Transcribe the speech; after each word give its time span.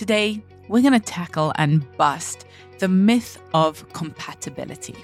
Today, 0.00 0.42
we're 0.66 0.80
going 0.80 0.94
to 0.94 0.98
tackle 0.98 1.52
and 1.56 1.84
bust 1.98 2.46
the 2.78 2.88
myth 2.88 3.38
of 3.52 3.86
compatibility. 3.92 4.96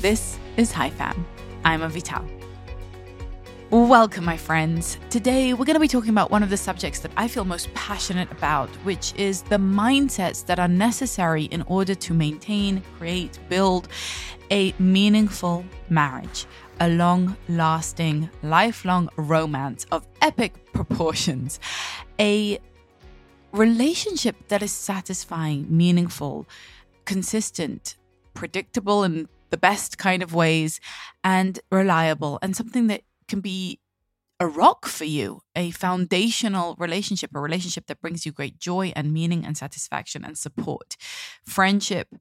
This 0.00 0.38
is 0.56 0.72
Hi 0.72 0.88
Fam. 0.88 1.26
I'm 1.62 1.82
Avital. 1.82 2.26
Welcome, 3.68 4.24
my 4.24 4.38
friends. 4.38 4.96
Today, 5.10 5.52
we're 5.52 5.66
going 5.66 5.74
to 5.74 5.80
be 5.80 5.88
talking 5.88 6.08
about 6.08 6.30
one 6.30 6.42
of 6.42 6.48
the 6.48 6.56
subjects 6.56 7.00
that 7.00 7.10
I 7.18 7.28
feel 7.28 7.44
most 7.44 7.68
passionate 7.74 8.32
about, 8.32 8.70
which 8.76 9.14
is 9.14 9.42
the 9.42 9.58
mindsets 9.58 10.42
that 10.46 10.58
are 10.58 10.68
necessary 10.68 11.44
in 11.44 11.60
order 11.66 11.94
to 11.94 12.14
maintain, 12.14 12.82
create, 12.96 13.38
build 13.50 13.88
a 14.50 14.72
meaningful 14.78 15.66
marriage, 15.90 16.46
a 16.80 16.88
long 16.88 17.36
lasting, 17.50 18.30
lifelong 18.42 19.10
romance 19.16 19.84
of 19.92 20.06
epic 20.22 20.72
proportions, 20.72 21.60
a 22.18 22.58
relationship 23.52 24.48
that 24.48 24.62
is 24.62 24.72
satisfying, 24.72 25.66
meaningful, 25.68 26.46
consistent, 27.04 27.96
predictable 28.34 29.04
in 29.04 29.28
the 29.50 29.56
best 29.56 29.98
kind 29.98 30.22
of 30.22 30.34
ways, 30.34 30.80
and 31.24 31.60
reliable, 31.70 32.38
and 32.42 32.54
something 32.54 32.86
that 32.88 33.02
can 33.28 33.40
be 33.40 33.80
a 34.40 34.46
rock 34.46 34.86
for 34.86 35.04
you, 35.04 35.42
a 35.56 35.70
foundational 35.72 36.76
relationship, 36.78 37.30
a 37.34 37.40
relationship 37.40 37.86
that 37.86 38.00
brings 38.00 38.24
you 38.24 38.30
great 38.30 38.58
joy 38.58 38.92
and 38.94 39.12
meaning 39.12 39.44
and 39.44 39.56
satisfaction 39.56 40.24
and 40.24 40.38
support, 40.38 40.96
friendship, 41.44 42.14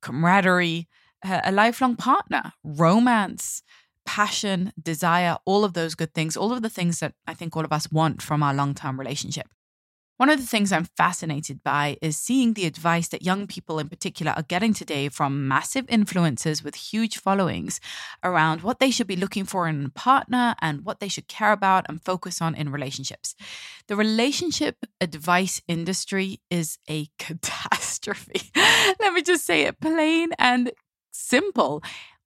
camaraderie, 0.00 0.88
uh, 1.24 1.40
a 1.44 1.52
lifelong 1.52 1.96
partner, 1.96 2.52
romance, 2.62 3.62
passion, 4.04 4.72
desire, 4.80 5.38
all 5.44 5.64
of 5.64 5.72
those 5.72 5.94
good 5.94 6.12
things, 6.12 6.36
all 6.36 6.52
of 6.52 6.62
the 6.62 6.68
things 6.68 6.98
that 7.00 7.14
I 7.26 7.34
think 7.34 7.56
all 7.56 7.64
of 7.64 7.72
us 7.72 7.90
want 7.90 8.20
from 8.20 8.42
our 8.42 8.52
long 8.52 8.74
term 8.74 8.98
relationship. 8.98 9.48
One 10.18 10.30
of 10.30 10.38
the 10.38 10.46
things 10.46 10.70
I'm 10.70 10.84
fascinated 10.96 11.62
by 11.64 11.96
is 12.00 12.16
seeing 12.16 12.52
the 12.52 12.66
advice 12.66 13.08
that 13.08 13.22
young 13.22 13.46
people 13.46 13.78
in 13.78 13.88
particular 13.88 14.32
are 14.32 14.42
getting 14.42 14.72
today 14.72 15.08
from 15.08 15.48
massive 15.48 15.86
influencers 15.86 16.62
with 16.62 16.74
huge 16.74 17.18
followings 17.18 17.80
around 18.22 18.62
what 18.62 18.78
they 18.78 18.90
should 18.90 19.06
be 19.06 19.16
looking 19.16 19.44
for 19.44 19.66
in 19.66 19.86
a 19.86 19.88
partner 19.88 20.54
and 20.60 20.84
what 20.84 21.00
they 21.00 21.08
should 21.08 21.28
care 21.28 21.50
about 21.50 21.86
and 21.88 22.04
focus 22.04 22.40
on 22.40 22.54
in 22.54 22.70
relationships. 22.70 23.34
The 23.88 23.96
relationship 23.96 24.76
advice 25.00 25.60
industry 25.66 26.40
is 26.50 26.78
a 26.88 27.08
catastrophe. 27.18 28.50
Let 29.00 29.14
me 29.14 29.22
just 29.22 29.44
say 29.44 29.62
it 29.62 29.80
plain 29.80 30.30
and 30.38 30.72
simple 31.10 31.82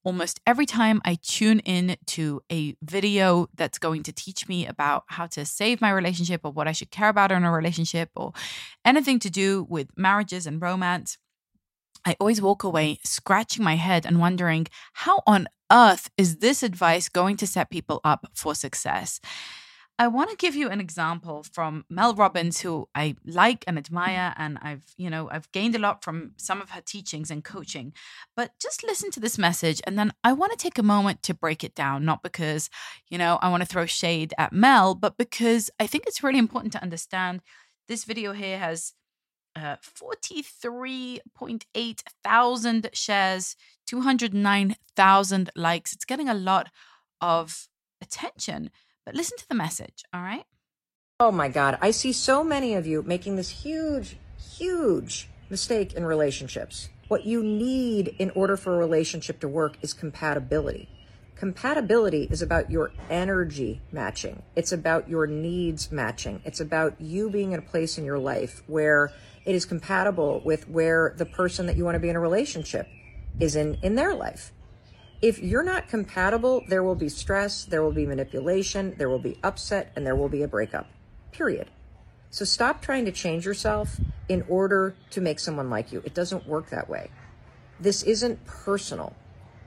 almost 0.06 0.40
every 0.46 0.66
time 0.66 1.02
I 1.04 1.18
tune 1.20 1.58
in 1.60 1.96
to 2.06 2.40
a 2.50 2.76
video 2.80 3.48
that's 3.56 3.76
going 3.76 4.04
to 4.04 4.12
teach 4.12 4.48
me 4.48 4.64
about 4.64 5.02
how 5.08 5.26
to 5.26 5.44
save 5.44 5.80
my 5.80 5.90
relationship 5.90 6.42
or 6.44 6.52
what 6.52 6.68
I 6.68 6.72
should 6.72 6.92
care 6.92 7.08
about 7.08 7.32
in 7.32 7.42
a 7.42 7.50
relationship 7.50 8.10
or 8.14 8.32
anything 8.84 9.18
to 9.18 9.30
do 9.30 9.66
with 9.68 9.88
marriages 9.96 10.46
and 10.46 10.62
romance, 10.62 11.18
I 12.04 12.16
always 12.20 12.40
walk 12.40 12.62
away 12.62 13.00
scratching 13.04 13.64
my 13.64 13.74
head 13.74 14.06
and 14.06 14.20
wondering 14.20 14.68
how 14.92 15.22
on 15.26 15.48
earth 15.72 16.08
is 16.16 16.36
this 16.36 16.62
advice 16.62 17.08
going 17.08 17.36
to 17.38 17.46
set 17.48 17.68
people 17.68 18.00
up 18.04 18.28
for 18.32 18.54
success? 18.54 19.20
I 19.98 20.08
want 20.08 20.28
to 20.28 20.36
give 20.36 20.54
you 20.54 20.68
an 20.68 20.78
example 20.78 21.42
from 21.42 21.86
Mel 21.88 22.14
Robbins, 22.14 22.60
who 22.60 22.86
I 22.94 23.16
like 23.24 23.64
and 23.66 23.78
admire, 23.78 24.34
and 24.36 24.58
I've, 24.60 24.82
you 24.98 25.08
know, 25.08 25.30
I've 25.30 25.50
gained 25.52 25.74
a 25.74 25.78
lot 25.78 26.04
from 26.04 26.32
some 26.36 26.60
of 26.60 26.68
her 26.70 26.82
teachings 26.82 27.30
and 27.30 27.42
coaching. 27.42 27.94
But 28.36 28.50
just 28.60 28.84
listen 28.84 29.10
to 29.12 29.20
this 29.20 29.38
message, 29.38 29.80
and 29.86 29.98
then 29.98 30.12
I 30.22 30.34
want 30.34 30.52
to 30.52 30.58
take 30.58 30.76
a 30.76 30.82
moment 30.82 31.22
to 31.24 31.32
break 31.32 31.64
it 31.64 31.74
down, 31.74 32.04
not 32.04 32.22
because, 32.22 32.68
you 33.08 33.16
know, 33.16 33.38
I 33.40 33.48
want 33.48 33.62
to 33.62 33.68
throw 33.68 33.86
shade 33.86 34.34
at 34.36 34.52
Mel, 34.52 34.94
but 34.94 35.16
because 35.16 35.70
I 35.80 35.86
think 35.86 36.04
it's 36.06 36.22
really 36.22 36.38
important 36.38 36.74
to 36.74 36.82
understand. 36.82 37.40
This 37.88 38.04
video 38.04 38.32
here 38.32 38.58
has 38.58 38.92
uh, 39.54 39.76
43.8 39.98 42.02
thousand 42.22 42.90
shares, 42.92 43.56
209,000 43.86 45.50
likes. 45.56 45.94
It's 45.94 46.04
getting 46.04 46.28
a 46.28 46.34
lot 46.34 46.68
of 47.22 47.68
attention. 48.02 48.70
But 49.06 49.14
listen 49.14 49.38
to 49.38 49.48
the 49.48 49.54
message, 49.54 50.04
all 50.12 50.20
right? 50.20 50.44
Oh 51.20 51.30
my 51.30 51.48
God. 51.48 51.78
I 51.80 51.92
see 51.92 52.12
so 52.12 52.42
many 52.42 52.74
of 52.74 52.86
you 52.86 53.02
making 53.02 53.36
this 53.36 53.48
huge, 53.48 54.18
huge 54.36 55.30
mistake 55.48 55.94
in 55.94 56.04
relationships. 56.04 56.88
What 57.08 57.24
you 57.24 57.42
need 57.42 58.16
in 58.18 58.30
order 58.30 58.56
for 58.56 58.74
a 58.74 58.78
relationship 58.78 59.38
to 59.40 59.48
work 59.48 59.78
is 59.80 59.94
compatibility. 59.94 60.88
Compatibility 61.36 62.26
is 62.30 62.42
about 62.42 62.70
your 62.70 62.90
energy 63.08 63.80
matching. 63.92 64.42
It's 64.56 64.72
about 64.72 65.08
your 65.08 65.26
needs 65.26 65.92
matching. 65.92 66.42
It's 66.44 66.60
about 66.60 67.00
you 67.00 67.30
being 67.30 67.52
in 67.52 67.60
a 67.60 67.62
place 67.62 67.98
in 67.98 68.04
your 68.04 68.18
life 68.18 68.64
where 68.66 69.12
it 69.44 69.54
is 69.54 69.64
compatible 69.64 70.42
with 70.44 70.68
where 70.68 71.14
the 71.16 71.26
person 71.26 71.66
that 71.66 71.76
you 71.76 71.84
want 71.84 71.94
to 71.94 72.00
be 72.00 72.08
in 72.08 72.16
a 72.16 72.20
relationship 72.20 72.88
is 73.38 73.54
in 73.54 73.78
in 73.82 73.94
their 73.94 74.14
life 74.14 74.52
if 75.22 75.38
you're 75.38 75.62
not 75.62 75.88
compatible, 75.88 76.62
there 76.68 76.82
will 76.82 76.94
be 76.94 77.08
stress, 77.08 77.64
there 77.64 77.82
will 77.82 77.92
be 77.92 78.06
manipulation, 78.06 78.94
there 78.98 79.08
will 79.08 79.18
be 79.18 79.38
upset, 79.42 79.92
and 79.96 80.06
there 80.06 80.16
will 80.16 80.28
be 80.28 80.42
a 80.42 80.48
breakup. 80.48 80.86
Period. 81.32 81.70
So 82.30 82.44
stop 82.44 82.82
trying 82.82 83.04
to 83.06 83.12
change 83.12 83.46
yourself 83.46 83.98
in 84.28 84.44
order 84.48 84.94
to 85.10 85.20
make 85.20 85.38
someone 85.38 85.70
like 85.70 85.92
you. 85.92 86.02
It 86.04 86.14
doesn't 86.14 86.46
work 86.46 86.70
that 86.70 86.88
way. 86.88 87.10
This 87.80 88.02
isn't 88.02 88.44
personal. 88.46 89.14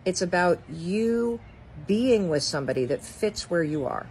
It's 0.05 0.21
about 0.21 0.59
you 0.69 1.39
being 1.87 2.29
with 2.29 2.43
somebody 2.43 2.85
that 2.85 3.03
fits 3.03 3.49
where 3.49 3.63
you 3.63 3.85
are. 3.85 4.07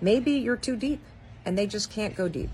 Maybe 0.00 0.32
you're 0.32 0.56
too 0.56 0.76
deep 0.76 1.02
and 1.44 1.56
they 1.56 1.66
just 1.66 1.90
can't 1.90 2.16
go 2.16 2.28
deep. 2.28 2.50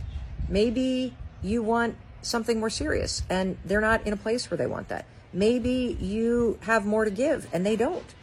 Maybe 0.48 1.16
you 1.42 1.62
want 1.62 1.96
something 2.22 2.60
more 2.60 2.70
serious 2.70 3.22
and 3.30 3.56
they're 3.64 3.80
not 3.80 4.06
in 4.06 4.12
a 4.12 4.16
place 4.16 4.50
where 4.50 4.58
they 4.58 4.66
want 4.66 4.88
that. 4.88 5.06
Maybe 5.36 5.98
you 6.00 6.58
have 6.62 6.86
more 6.86 7.04
to 7.04 7.10
give 7.10 7.46
and 7.52 7.66
they 7.66 7.76
don't. 7.76 8.14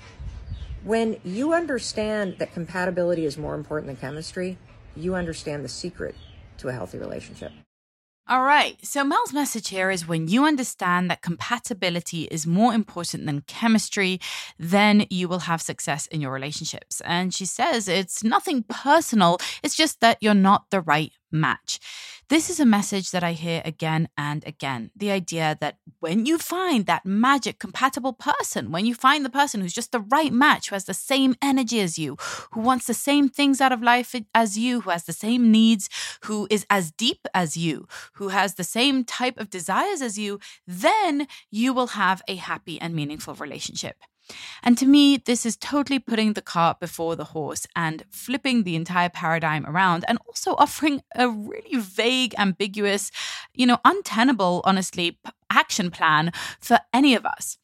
When 0.84 1.18
you 1.24 1.54
understand 1.54 2.38
that 2.40 2.56
compatibility 2.56 3.24
is 3.24 3.38
more 3.38 3.54
important 3.54 3.86
than 3.86 3.98
chemistry, 3.98 4.58
you 4.96 5.14
understand 5.14 5.64
the 5.64 5.70
secret 5.70 6.16
to 6.58 6.70
a 6.70 6.72
healthy 6.72 6.98
relationship. 6.98 7.52
All 8.28 8.42
right. 8.42 8.78
So 8.84 9.04
Mel's 9.04 9.32
message 9.32 9.68
here 9.68 9.92
is 9.92 10.08
when 10.08 10.28
you 10.28 10.46
understand 10.46 11.12
that 11.12 11.22
compatibility 11.22 12.24
is 12.24 12.48
more 12.48 12.74
important 12.74 13.28
than 13.28 13.42
chemistry, 13.42 14.20
then 14.58 15.06
you 15.12 15.28
will 15.28 15.40
have 15.40 15.62
success 15.62 16.08
in 16.08 16.20
your 16.20 16.32
relationships. 16.32 17.00
And 17.02 17.32
she 17.32 17.46
says 17.46 17.88
it's 17.88 18.24
nothing 18.24 18.64
personal, 18.64 19.38
it's 19.62 19.76
just 19.76 20.00
that 20.00 20.18
you're 20.20 20.34
not 20.34 20.72
the 20.72 20.82
right 20.82 21.12
match. 21.34 21.80
This 22.30 22.50
is 22.50 22.60
a 22.60 22.66
message 22.66 23.12
that 23.12 23.24
I 23.24 23.34
hear 23.34 23.62
again 23.66 24.08
and 24.18 24.46
again. 24.48 24.92
The 24.96 25.12
idea 25.12 25.58
that 25.60 25.78
when 26.00 26.26
you 26.26 26.38
find 26.38 26.86
that 26.86 27.06
magic 27.06 27.60
compatible 27.60 28.14
person, 28.14 28.72
when 28.72 28.86
you 28.86 28.96
find 28.96 29.26
the 29.26 29.30
person 29.30 29.62
who's 29.62 29.74
just 29.74 29.92
the 29.92 30.00
right 30.00 30.32
match, 30.32 30.70
who 30.70 30.76
has 30.76 30.86
the 30.86 30.94
same 30.94 31.36
energy 31.42 31.80
as 31.80 32.00
you, 32.00 32.16
who 32.52 32.62
wants 32.62 32.88
the 32.88 32.94
same 32.94 33.28
things 33.28 33.60
out 33.60 33.72
of 33.72 33.82
life 33.82 34.16
as 34.34 34.58
you, 34.58 34.82
who 34.82 34.90
has 34.92 35.04
the 35.04 35.14
same 35.14 35.52
needs, 35.52 35.90
who 36.24 36.48
is 36.50 36.66
as 36.70 36.92
deep 36.92 37.28
as 37.34 37.58
you, 37.58 37.88
who 38.14 38.30
has 38.30 38.56
the 38.56 38.64
same 38.64 39.04
type 39.04 39.38
of 39.38 39.50
desires 39.50 40.02
as 40.02 40.18
you, 40.18 40.40
then 40.66 41.28
you 41.52 41.74
will 41.74 41.88
have 41.88 42.22
a 42.28 42.36
happy 42.36 42.80
and 42.80 42.96
meaningful 42.96 43.36
relationship. 43.36 43.98
And 44.62 44.78
to 44.78 44.86
me, 44.86 45.18
this 45.18 45.46
is 45.46 45.58
totally 45.58 46.00
putting 46.00 46.34
the 46.34 46.42
cart 46.42 46.80
before 46.80 47.16
the 47.16 47.26
horse 47.26 47.68
and 47.76 48.04
flipping 48.10 48.64
the 48.64 48.76
entire 48.76 49.10
paradigm 49.10 49.66
around 49.66 50.06
and 50.08 50.18
also 50.28 50.56
offering 50.56 51.02
a 51.16 51.30
really 51.30 51.80
vague, 51.80 52.34
ambiguous, 52.38 53.12
you 53.54 53.66
know, 53.66 53.80
untenable, 53.84 54.62
honestly, 54.64 55.20
action 55.50 55.92
plan 55.92 56.32
for 56.60 56.80
any 56.94 57.16
of 57.16 57.26
us. 57.26 57.58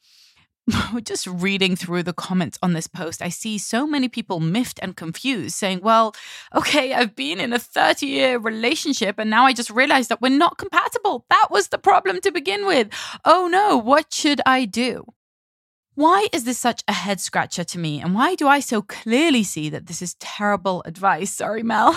Just 1.04 1.26
reading 1.26 1.76
through 1.76 2.04
the 2.04 2.14
comments 2.14 2.58
on 2.62 2.74
this 2.74 2.88
post, 2.88 3.22
I 3.22 3.30
see 3.30 3.58
so 3.58 3.88
many 3.88 4.08
people 4.08 4.40
miffed 4.40 4.80
and 4.82 4.96
confused 4.96 5.56
saying, 5.56 5.80
Well, 5.82 6.16
okay, 6.54 6.94
I've 6.94 7.16
been 7.16 7.40
in 7.40 7.54
a 7.54 7.60
30 7.60 8.06
year 8.06 8.38
relationship 8.38 9.18
and 9.18 9.30
now 9.30 9.46
I 9.46 9.54
just 9.54 9.70
realized 9.70 10.10
that 10.10 10.22
we're 10.22 10.30
not 10.30 10.58
compatible. 10.58 11.26
That 11.30 11.48
was 11.50 11.70
the 11.70 11.78
problem 11.78 12.22
to 12.22 12.32
begin 12.32 12.66
with. 12.66 12.90
Oh 13.26 13.48
no, 13.52 13.78
what 13.78 14.14
should 14.14 14.42
I 14.46 14.66
do? 14.66 15.06
Why 16.00 16.28
is 16.32 16.46
this 16.46 16.58
such 16.58 16.82
a 16.88 16.94
head 16.94 17.20
scratcher 17.20 17.66
to 17.66 17.78
me? 17.78 18.00
And 18.00 18.16
why 18.16 18.36
do 18.36 18.48
I 18.48 18.62
so 18.62 18.82
clearly 18.82 19.44
see 19.44 19.68
that 19.70 19.88
this 19.88 20.02
is 20.02 20.14
terrible 20.14 20.82
advice? 20.86 21.30
Sorry, 21.30 21.62
Mel. 21.62 21.94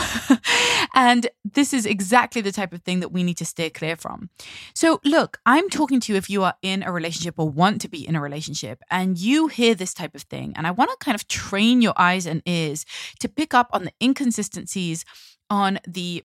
and 0.94 1.28
this 1.44 1.72
is 1.72 1.86
exactly 1.86 2.42
the 2.42 2.50
type 2.50 2.72
of 2.72 2.82
thing 2.82 2.98
that 2.98 3.12
we 3.12 3.22
need 3.22 3.36
to 3.36 3.44
steer 3.44 3.70
clear 3.70 3.94
from. 3.94 4.28
So, 4.74 4.98
look, 5.04 5.38
I'm 5.46 5.70
talking 5.70 6.00
to 6.00 6.12
you 6.12 6.18
if 6.18 6.28
you 6.28 6.42
are 6.42 6.54
in 6.62 6.82
a 6.82 6.90
relationship 6.90 7.36
or 7.38 7.48
want 7.48 7.80
to 7.82 7.88
be 7.88 8.04
in 8.04 8.16
a 8.16 8.20
relationship 8.20 8.82
and 8.90 9.16
you 9.16 9.46
hear 9.46 9.72
this 9.76 9.94
type 9.94 10.16
of 10.16 10.22
thing. 10.22 10.52
And 10.56 10.66
I 10.66 10.72
want 10.72 10.90
to 10.90 10.96
kind 10.96 11.14
of 11.14 11.28
train 11.28 11.80
your 11.80 11.94
eyes 11.96 12.26
and 12.26 12.42
ears 12.44 12.84
to 13.20 13.28
pick 13.28 13.54
up 13.54 13.70
on 13.72 13.84
the 13.84 13.92
inconsistencies, 14.02 15.04
on 15.48 15.78
the 15.86 16.24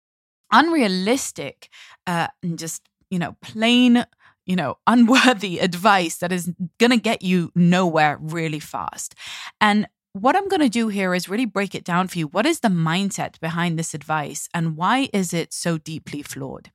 unrealistic, 0.50 1.68
uh, 2.08 2.26
and 2.42 2.58
just, 2.58 2.82
you 3.10 3.20
know, 3.20 3.36
plain 3.42 4.06
you 4.50 4.56
know, 4.56 4.76
unworthy 4.86 5.60
advice 5.60 6.16
that 6.18 6.32
is 6.32 6.52
going 6.78 6.90
to 6.90 6.96
get 6.96 7.22
you 7.22 7.52
nowhere 7.54 8.18
really 8.20 8.60
fast. 8.60 9.14
And 9.60 9.86
what 10.12 10.34
I'm 10.36 10.48
going 10.48 10.60
to 10.60 10.68
do 10.68 10.88
here 10.88 11.14
is 11.14 11.28
really 11.28 11.46
break 11.46 11.76
it 11.76 11.84
down 11.84 12.08
for 12.08 12.18
you. 12.18 12.26
What 12.26 12.44
is 12.44 12.60
the 12.60 12.68
mindset 12.68 13.38
behind 13.38 13.78
this 13.78 13.94
advice 13.94 14.48
and 14.52 14.76
why 14.76 15.08
is 15.12 15.32
it 15.32 15.52
so 15.52 15.78
deeply 15.78 16.22
flawed? 16.22 16.72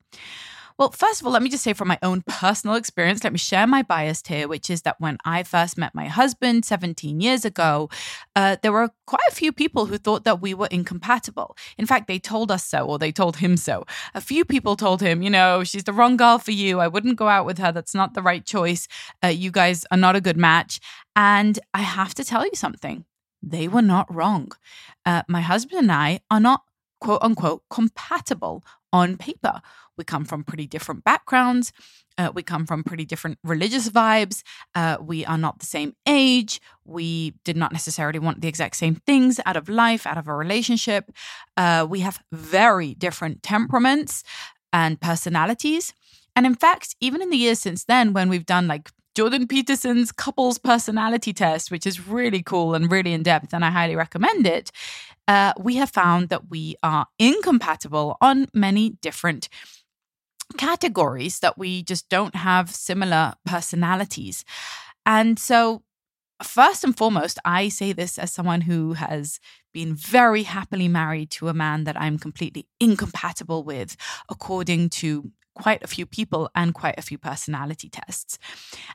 Well, 0.78 0.92
first 0.92 1.22
of 1.22 1.28
all, 1.28 1.32
let 1.32 1.42
me 1.42 1.50
just 1.50 1.64
say 1.64 1.72
from 1.72 1.88
my 1.88 1.98
own 2.04 2.22
personal 2.28 2.76
experience, 2.76 3.24
let 3.24 3.32
me 3.32 3.40
share 3.40 3.66
my 3.66 3.82
bias 3.82 4.22
here, 4.28 4.50
which 4.50 4.70
is 4.70 4.82
that 4.82 5.00
when 5.00 5.18
I 5.24 5.44
first 5.44 5.78
met 5.78 5.96
my 5.96 6.08
husband 6.08 6.66
17 6.66 7.22
years 7.22 7.46
ago, 7.46 7.90
uh, 8.36 8.58
there 8.62 8.74
were 8.74 8.90
quite 9.08 9.24
a 9.30 9.34
few 9.34 9.54
people 9.54 9.86
who 9.86 9.98
thought 9.98 10.26
that 10.26 10.42
we 10.42 10.54
were 10.54 10.68
incompatible. 10.70 11.56
In 11.78 11.86
fact, 11.86 12.08
they 12.10 12.20
told 12.20 12.52
us 12.52 12.66
so, 12.66 12.86
or 12.86 13.00
they 13.00 13.14
told 13.14 13.38
him 13.38 13.56
so. 13.56 13.86
A 14.14 14.20
few 14.20 14.44
people 14.44 14.76
told 14.76 15.00
him, 15.00 15.22
you 15.22 15.30
know, 15.30 15.64
she's 15.64 15.86
the 15.86 15.94
wrong 15.94 16.18
girl 16.18 16.40
for 16.40 16.52
you. 16.52 16.82
I 16.82 16.90
wouldn't 16.90 17.16
go 17.16 17.30
out 17.30 17.46
with 17.46 17.58
her. 17.60 17.72
That's 17.72 17.96
not 17.96 18.14
the 18.14 18.22
right 18.22 18.46
choice. 18.46 18.90
Uh, 19.24 19.28
you 19.28 19.52
guys 19.52 19.86
are 19.92 19.98
not 19.98 20.18
a 20.18 20.22
good 20.22 20.38
match. 20.38 20.82
And 21.16 21.58
I 21.74 21.84
have 21.84 22.14
to 22.16 22.26
tell 22.26 22.44
you 22.44 22.56
something 22.56 23.06
they 23.42 23.70
were 23.70 23.82
not 23.82 24.14
wrong. 24.14 24.52
Uh, 25.06 25.22
my 25.30 25.40
husband 25.40 25.80
and 25.84 25.92
I 25.92 26.20
are 26.30 26.40
not 26.42 26.64
quote 27.00 27.22
unquote 27.22 27.64
compatible 27.70 28.64
on 28.96 29.18
paper. 29.18 29.62
We 29.98 30.06
come 30.06 30.24
from 30.24 30.46
pretty 30.46 30.68
different 30.68 31.04
backgrounds. 31.04 31.74
Uh, 32.18 32.32
we 32.34 32.44
come 32.44 32.66
from 32.66 32.82
pretty 32.82 33.06
different 33.06 33.38
religious 33.44 33.90
vibes. 33.90 34.42
Uh, 34.74 34.96
we 35.02 35.26
are 35.26 35.38
not 35.38 35.60
the 35.60 35.66
same 35.66 35.94
age. 36.06 36.62
We 36.86 37.34
did 37.44 37.58
not 37.58 37.74
necessarily 37.74 38.20
want 38.20 38.40
the 38.40 38.48
exact 38.48 38.78
same 38.78 38.96
things 39.06 39.40
out 39.46 39.58
of 39.58 39.68
life, 39.68 40.08
out 40.08 40.18
of 40.18 40.30
a 40.30 40.34
relationship. 40.34 41.12
Uh, 41.58 41.86
we 41.90 42.00
have 42.00 42.20
very 42.32 42.94
different 42.94 43.44
temperaments 43.44 44.24
and 44.72 45.00
personalities. 45.02 45.94
And 46.38 46.46
in 46.46 46.56
fact, 46.56 46.96
even 47.02 47.22
in 47.22 47.30
the 47.30 47.38
years 47.46 47.60
since 47.60 47.84
then, 47.84 48.14
when 48.14 48.30
we've 48.30 48.46
done 48.46 48.68
like 48.68 48.90
Jordan 49.16 49.48
Peterson's 49.48 50.12
couples 50.12 50.58
personality 50.58 51.32
test, 51.34 51.72
which 51.72 51.88
is 51.88 52.06
really 52.08 52.44
cool 52.44 52.76
and 52.76 52.92
really 52.92 53.14
in 53.14 53.24
depth, 53.24 53.54
and 53.54 53.64
I 53.64 53.72
highly 53.72 53.96
recommend 53.96 54.46
it. 54.46 54.72
Uh, 55.28 55.54
we 55.60 55.76
have 55.76 55.90
found 55.90 56.30
that 56.30 56.50
we 56.50 56.76
are 56.84 57.08
incompatible 57.18 58.18
on 58.22 58.48
many 58.54 58.92
different 59.02 59.50
categories, 60.58 61.40
that 61.40 61.58
we 61.58 61.82
just 61.84 62.10
don't 62.10 62.36
have 62.36 62.70
similar 62.70 63.34
personalities. 63.46 64.44
And 65.06 65.40
so, 65.40 65.82
first 66.44 66.84
and 66.84 66.98
foremost, 66.98 67.40
I 67.46 67.70
say 67.70 67.94
this 67.94 68.18
as 68.18 68.32
someone 68.32 68.62
who 68.62 68.94
has 68.94 69.40
been 69.74 69.96
very 69.96 70.44
happily 70.44 70.88
married 70.88 71.30
to 71.32 71.50
a 71.50 71.54
man 71.54 71.84
that 71.86 72.00
I'm 72.00 72.18
completely 72.18 72.68
incompatible 72.80 73.64
with, 73.64 73.96
according 74.30 74.90
to 74.90 75.32
quite 75.56 75.84
a 75.84 75.88
few 75.88 76.06
people 76.06 76.50
and 76.54 76.74
quite 76.74 76.96
a 76.98 77.02
few 77.02 77.18
personality 77.18 77.90
tests. 77.90 78.38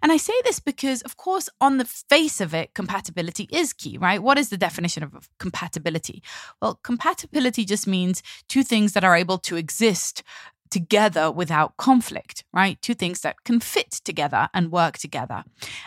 And 0.02 0.12
I 0.12 0.18
say 0.18 0.34
this 0.44 0.60
because, 0.60 1.02
of 1.02 1.16
course, 1.16 1.48
on 1.60 1.78
the 1.78 1.84
face 1.84 2.40
of 2.40 2.54
it, 2.54 2.74
compatibility 2.74 3.48
is 3.50 3.72
key, 3.72 3.96
right? 3.98 4.22
What 4.22 4.38
is 4.38 4.50
the 4.50 4.58
definition 4.58 5.02
of 5.02 5.28
compatibility? 5.38 6.22
Well, 6.60 6.78
compatibility 6.82 7.64
just 7.64 7.86
means 7.86 8.22
two 8.48 8.62
things 8.62 8.92
that 8.92 9.04
are 9.04 9.16
able 9.16 9.38
to 9.38 9.56
exist 9.56 10.22
together 10.70 11.30
without 11.30 11.76
conflict, 11.76 12.44
right? 12.52 12.80
Two 12.80 12.94
things 12.94 13.20
that 13.22 13.42
can 13.44 13.58
fit 13.58 13.90
together 13.90 14.48
and 14.54 14.70
work 14.70 14.98
together. 14.98 15.44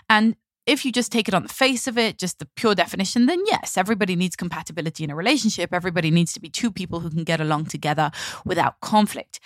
And 0.09 0.35
if 0.65 0.85
you 0.85 0.91
just 0.91 1.11
take 1.11 1.27
it 1.27 1.33
on 1.33 1.43
the 1.43 1.49
face 1.49 1.87
of 1.87 1.97
it, 1.97 2.17
just 2.17 2.39
the 2.39 2.47
pure 2.55 2.75
definition, 2.75 3.25
then 3.25 3.41
yes, 3.45 3.77
everybody 3.77 4.15
needs 4.15 4.35
compatibility 4.35 5.03
in 5.03 5.09
a 5.09 5.15
relationship. 5.15 5.73
Everybody 5.73 6.09
needs 6.09 6.33
to 6.33 6.39
be 6.39 6.49
two 6.49 6.71
people 6.71 7.01
who 7.01 7.09
can 7.09 7.23
get 7.23 7.41
along 7.41 7.65
together 7.65 8.11
without 8.45 8.79
conflict. 8.79 9.39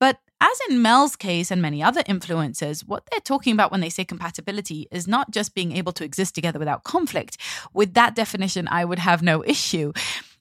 But 0.00 0.18
as 0.40 0.58
in 0.68 0.82
Mel's 0.82 1.16
case 1.16 1.50
and 1.50 1.62
many 1.62 1.82
other 1.82 2.02
influencers, 2.02 2.86
what 2.86 3.04
they're 3.10 3.20
talking 3.20 3.52
about 3.52 3.70
when 3.70 3.80
they 3.80 3.88
say 3.88 4.04
compatibility 4.04 4.88
is 4.90 5.06
not 5.06 5.30
just 5.30 5.54
being 5.54 5.72
able 5.72 5.92
to 5.92 6.04
exist 6.04 6.34
together 6.34 6.58
without 6.58 6.84
conflict. 6.84 7.38
With 7.72 7.94
that 7.94 8.14
definition, 8.14 8.68
I 8.68 8.84
would 8.84 8.98
have 8.98 9.22
no 9.22 9.44
issue. 9.44 9.92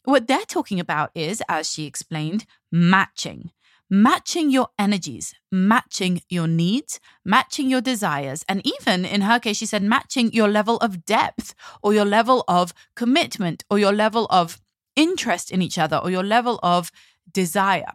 What 0.04 0.28
they're 0.28 0.40
talking 0.40 0.80
about 0.80 1.12
is, 1.16 1.42
as 1.48 1.72
she 1.72 1.86
explained, 1.86 2.46
matching 2.72 3.52
matching 3.94 4.50
your 4.50 4.70
energies, 4.80 5.36
matching 5.52 6.20
your 6.28 6.48
needs, 6.48 7.00
matching 7.24 7.70
your 7.70 7.80
desires. 7.80 8.44
And 8.50 8.66
even 8.66 9.06
in 9.06 9.22
her 9.22 9.40
case, 9.40 9.58
she 9.58 9.68
said 9.68 9.84
matching 9.84 10.34
your 10.34 10.48
level 10.48 10.78
of 10.78 11.06
depth 11.06 11.54
or 11.84 11.94
your 11.94 12.04
level 12.04 12.44
of 12.48 12.74
commitment 12.96 13.64
or 13.70 13.78
your 13.78 13.92
level 13.92 14.26
of 14.32 14.60
interest 14.96 15.52
in 15.52 15.62
each 15.62 15.78
other 15.78 15.98
or 15.98 16.10
your 16.10 16.24
level 16.24 16.60
of 16.64 16.92
desire. 17.32 17.94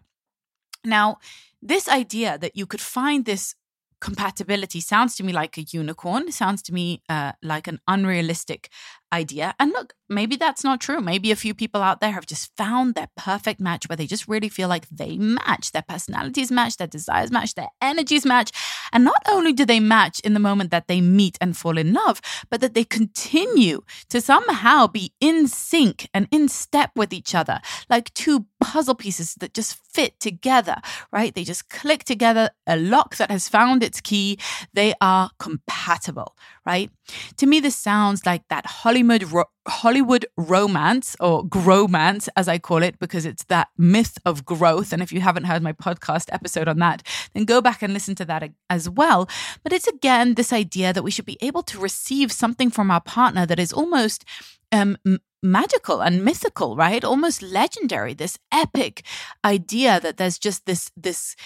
Now, 0.84 1.18
this 1.60 1.88
idea 1.88 2.38
that 2.38 2.56
you 2.56 2.64
could 2.64 2.80
find 2.80 3.24
this 3.24 3.56
compatibility 4.00 4.80
sounds 4.80 5.16
to 5.16 5.24
me 5.24 5.32
like 5.32 5.58
a 5.58 5.62
unicorn, 5.62 6.30
sounds 6.30 6.62
to 6.62 6.72
me 6.72 7.02
uh, 7.08 7.32
like 7.42 7.66
an 7.66 7.80
unrealistic 7.88 8.70
idea. 9.12 9.54
And 9.58 9.72
look, 9.72 9.94
maybe 10.08 10.36
that's 10.36 10.64
not 10.64 10.80
true. 10.80 11.00
Maybe 11.00 11.30
a 11.30 11.36
few 11.36 11.54
people 11.54 11.82
out 11.82 12.00
there 12.00 12.12
have 12.12 12.26
just 12.26 12.54
found 12.56 12.94
their 12.94 13.08
perfect 13.16 13.60
match 13.60 13.88
where 13.88 13.96
they 13.96 14.06
just 14.06 14.28
really 14.28 14.48
feel 14.48 14.68
like 14.68 14.88
they 14.88 15.16
match, 15.18 15.72
their 15.72 15.82
personalities 15.82 16.50
match, 16.50 16.76
their 16.76 16.86
desires 16.86 17.30
match, 17.30 17.54
their 17.54 17.68
energies 17.80 18.24
match. 18.24 18.52
And 18.92 19.04
not 19.04 19.22
only 19.28 19.52
do 19.52 19.64
they 19.64 19.80
match 19.80 20.20
in 20.20 20.34
the 20.34 20.40
moment 20.40 20.70
that 20.70 20.88
they 20.88 21.00
meet 21.00 21.38
and 21.40 21.56
fall 21.56 21.78
in 21.78 21.92
love, 21.92 22.20
but 22.50 22.60
that 22.60 22.74
they 22.74 22.84
continue 22.84 23.82
to 24.08 24.20
somehow 24.20 24.86
be 24.86 25.12
in 25.20 25.48
sync 25.48 26.08
and 26.14 26.28
in 26.30 26.48
step 26.48 26.90
with 26.96 27.12
each 27.12 27.34
other, 27.34 27.60
like 27.88 28.12
two 28.14 28.46
puzzle 28.60 28.94
pieces 28.94 29.34
that 29.36 29.54
just 29.54 29.78
fit 29.92 30.18
together, 30.20 30.76
right? 31.12 31.34
They 31.34 31.44
just 31.44 31.68
click 31.68 32.04
together, 32.04 32.50
a 32.66 32.76
lock 32.76 33.16
that 33.16 33.30
has 33.30 33.48
found 33.48 33.82
its 33.82 34.00
key. 34.00 34.38
They 34.72 34.94
are 35.00 35.30
compatible, 35.38 36.36
right? 36.68 36.90
To 37.38 37.46
me, 37.46 37.60
this 37.60 37.74
sounds 37.74 38.26
like 38.26 38.42
that 38.50 38.66
Hollywood 38.66 39.24
ro- 39.32 39.50
Hollywood 39.66 40.26
romance 40.36 41.16
or 41.18 41.44
growmance, 41.44 42.28
as 42.36 42.46
I 42.46 42.58
call 42.58 42.82
it, 42.82 42.98
because 42.98 43.24
it's 43.24 43.44
that 43.44 43.68
myth 43.78 44.18
of 44.26 44.44
growth. 44.44 44.92
And 44.92 45.02
if 45.02 45.10
you 45.10 45.20
haven't 45.20 45.44
heard 45.44 45.62
my 45.62 45.72
podcast 45.72 46.26
episode 46.30 46.68
on 46.68 46.78
that, 46.78 47.02
then 47.32 47.46
go 47.46 47.62
back 47.62 47.82
and 47.82 47.94
listen 47.94 48.14
to 48.16 48.26
that 48.26 48.50
as 48.68 48.88
well. 48.88 49.28
But 49.62 49.72
it's 49.72 49.88
again 49.88 50.34
this 50.34 50.52
idea 50.52 50.92
that 50.92 51.02
we 51.02 51.10
should 51.10 51.24
be 51.24 51.38
able 51.40 51.62
to 51.64 51.80
receive 51.80 52.30
something 52.30 52.70
from 52.70 52.90
our 52.90 53.00
partner 53.00 53.46
that 53.46 53.58
is 53.58 53.72
almost 53.72 54.24
um, 54.70 54.98
magical 55.42 56.02
and 56.02 56.24
mythical, 56.24 56.76
right? 56.76 57.04
Almost 57.04 57.42
legendary. 57.42 58.14
This 58.14 58.38
epic 58.52 59.04
idea 59.44 60.00
that 60.00 60.16
there's 60.16 60.38
just 60.38 60.66
this 60.66 60.90
this 60.96 61.36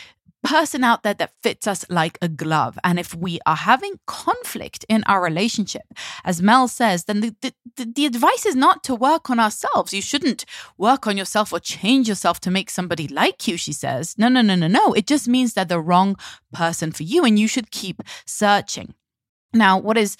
person 0.42 0.84
out 0.84 1.02
there 1.02 1.14
that 1.14 1.32
fits 1.42 1.66
us 1.66 1.84
like 1.88 2.18
a 2.20 2.28
glove. 2.28 2.78
And 2.84 2.98
if 2.98 3.14
we 3.14 3.38
are 3.46 3.56
having 3.56 3.98
conflict 4.06 4.84
in 4.88 5.04
our 5.04 5.22
relationship, 5.22 5.82
as 6.24 6.42
Mel 6.42 6.68
says, 6.68 7.04
then 7.04 7.20
the, 7.20 7.34
the, 7.76 7.84
the, 7.84 8.06
advice 8.06 8.44
is 8.44 8.56
not 8.56 8.82
to 8.84 8.94
work 8.94 9.30
on 9.30 9.38
ourselves. 9.38 9.92
You 9.92 10.02
shouldn't 10.02 10.44
work 10.76 11.06
on 11.06 11.16
yourself 11.16 11.52
or 11.52 11.60
change 11.60 12.08
yourself 12.08 12.40
to 12.40 12.50
make 12.50 12.70
somebody 12.70 13.08
like 13.08 13.46
you, 13.46 13.56
she 13.56 13.72
says. 13.72 14.16
No, 14.18 14.28
no, 14.28 14.42
no, 14.42 14.54
no, 14.54 14.66
no. 14.66 14.92
It 14.92 15.06
just 15.06 15.28
means 15.28 15.54
they're 15.54 15.64
the 15.64 15.80
wrong 15.80 16.16
person 16.52 16.92
for 16.92 17.04
you 17.04 17.24
and 17.24 17.38
you 17.38 17.48
should 17.48 17.70
keep 17.70 18.02
searching. 18.26 18.94
Now, 19.54 19.78
what 19.78 19.98
is 19.98 20.16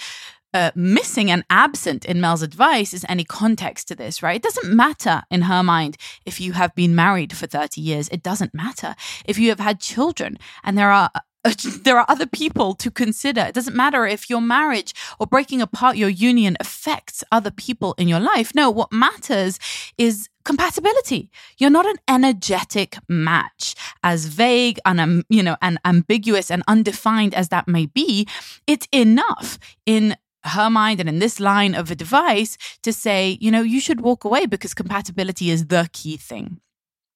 uh, 0.55 0.71
missing 0.75 1.31
and 1.31 1.45
absent 1.51 2.05
in 2.05 2.21
Mel's 2.21 2.43
advice 2.43 2.93
is 2.93 3.05
any 3.09 3.25
context 3.25 3.89
to 3.89 3.95
this, 3.95 4.23
right? 4.23 4.37
It 4.37 4.43
doesn't 4.43 4.75
matter 4.75 5.23
in 5.31 5.43
her 5.43 5.63
mind 5.63 5.97
if 6.27 6.41
you 6.41 6.53
have 6.53 6.75
been 6.75 6.95
married 6.95 7.37
for 7.37 7.47
30 7.47 7.81
years. 7.81 8.09
It 8.09 8.23
doesn't 8.23 8.55
matter 8.55 8.95
if 9.25 9.39
you 9.39 9.49
have 9.49 9.61
had 9.61 9.81
children 9.81 10.39
and 10.63 10.77
there 10.77 10.91
are 10.91 11.11
there 11.83 11.99
are 11.99 12.07
other 12.09 12.27
people 12.27 12.75
to 12.75 12.91
consider. 12.91 13.41
It 13.41 13.55
doesn't 13.55 13.75
matter 13.75 14.07
if 14.07 14.31
your 14.31 14.41
marriage 14.41 14.95
or 15.19 15.27
breaking 15.27 15.61
apart 15.61 15.97
your 15.97 16.09
union 16.09 16.57
affects 16.61 17.25
other 17.33 17.51
people 17.51 17.95
in 17.99 18.07
your 18.07 18.21
life. 18.21 18.55
No, 18.55 18.71
what 18.71 18.93
matters 18.93 19.59
is 19.99 20.29
compatibility. 20.45 21.31
You're 21.59 21.71
not 21.71 21.87
an 21.87 21.97
energetic 22.09 22.97
match. 23.09 23.75
As 24.05 24.27
vague 24.27 24.79
and 24.85 25.01
um, 25.01 25.25
you 25.29 25.43
know 25.43 25.57
and 25.61 25.79
ambiguous 25.85 26.51
and 26.51 26.63
undefined 26.69 27.35
as 27.35 27.49
that 27.49 27.67
may 27.67 27.87
be, 27.87 28.29
it's 28.67 28.87
enough 28.93 29.59
in 29.85 30.17
her 30.45 30.71
mind 30.71 31.01
and 31.01 31.09
in 31.09 31.19
this 31.19 31.41
line 31.41 31.75
of 31.75 31.91
advice 31.91 32.57
to 32.83 32.93
say, 32.93 33.39
you 33.41 33.51
know, 33.51 33.63
you 33.63 33.81
should 33.81 34.01
walk 34.01 34.25
away 34.25 34.47
because 34.47 34.75
compatibility 34.75 35.51
is 35.51 35.67
the 35.67 35.89
key 35.93 36.17
thing. 36.17 36.61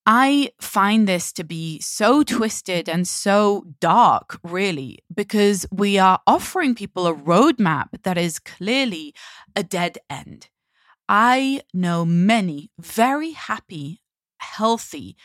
I 0.09 0.51
find 0.61 1.09
this 1.09 1.33
to 1.33 1.43
be 1.43 1.81
so 1.81 2.23
twisted 2.23 2.89
and 2.89 3.09
so 3.09 3.65
dark, 3.81 4.39
really, 4.45 5.01
because 5.13 5.67
we 5.73 5.99
are 5.99 6.21
offering 6.29 6.77
people 6.77 7.09
a 7.09 7.15
roadmap 7.15 7.89
that 8.05 8.17
is 8.17 8.39
clearly 8.39 9.15
a 9.57 9.65
dead 9.65 9.99
end. 10.09 10.49
I 11.09 11.63
know 11.75 12.05
many 12.05 12.71
very 12.79 13.33
happy, 13.33 14.01
healthy, 14.39 15.17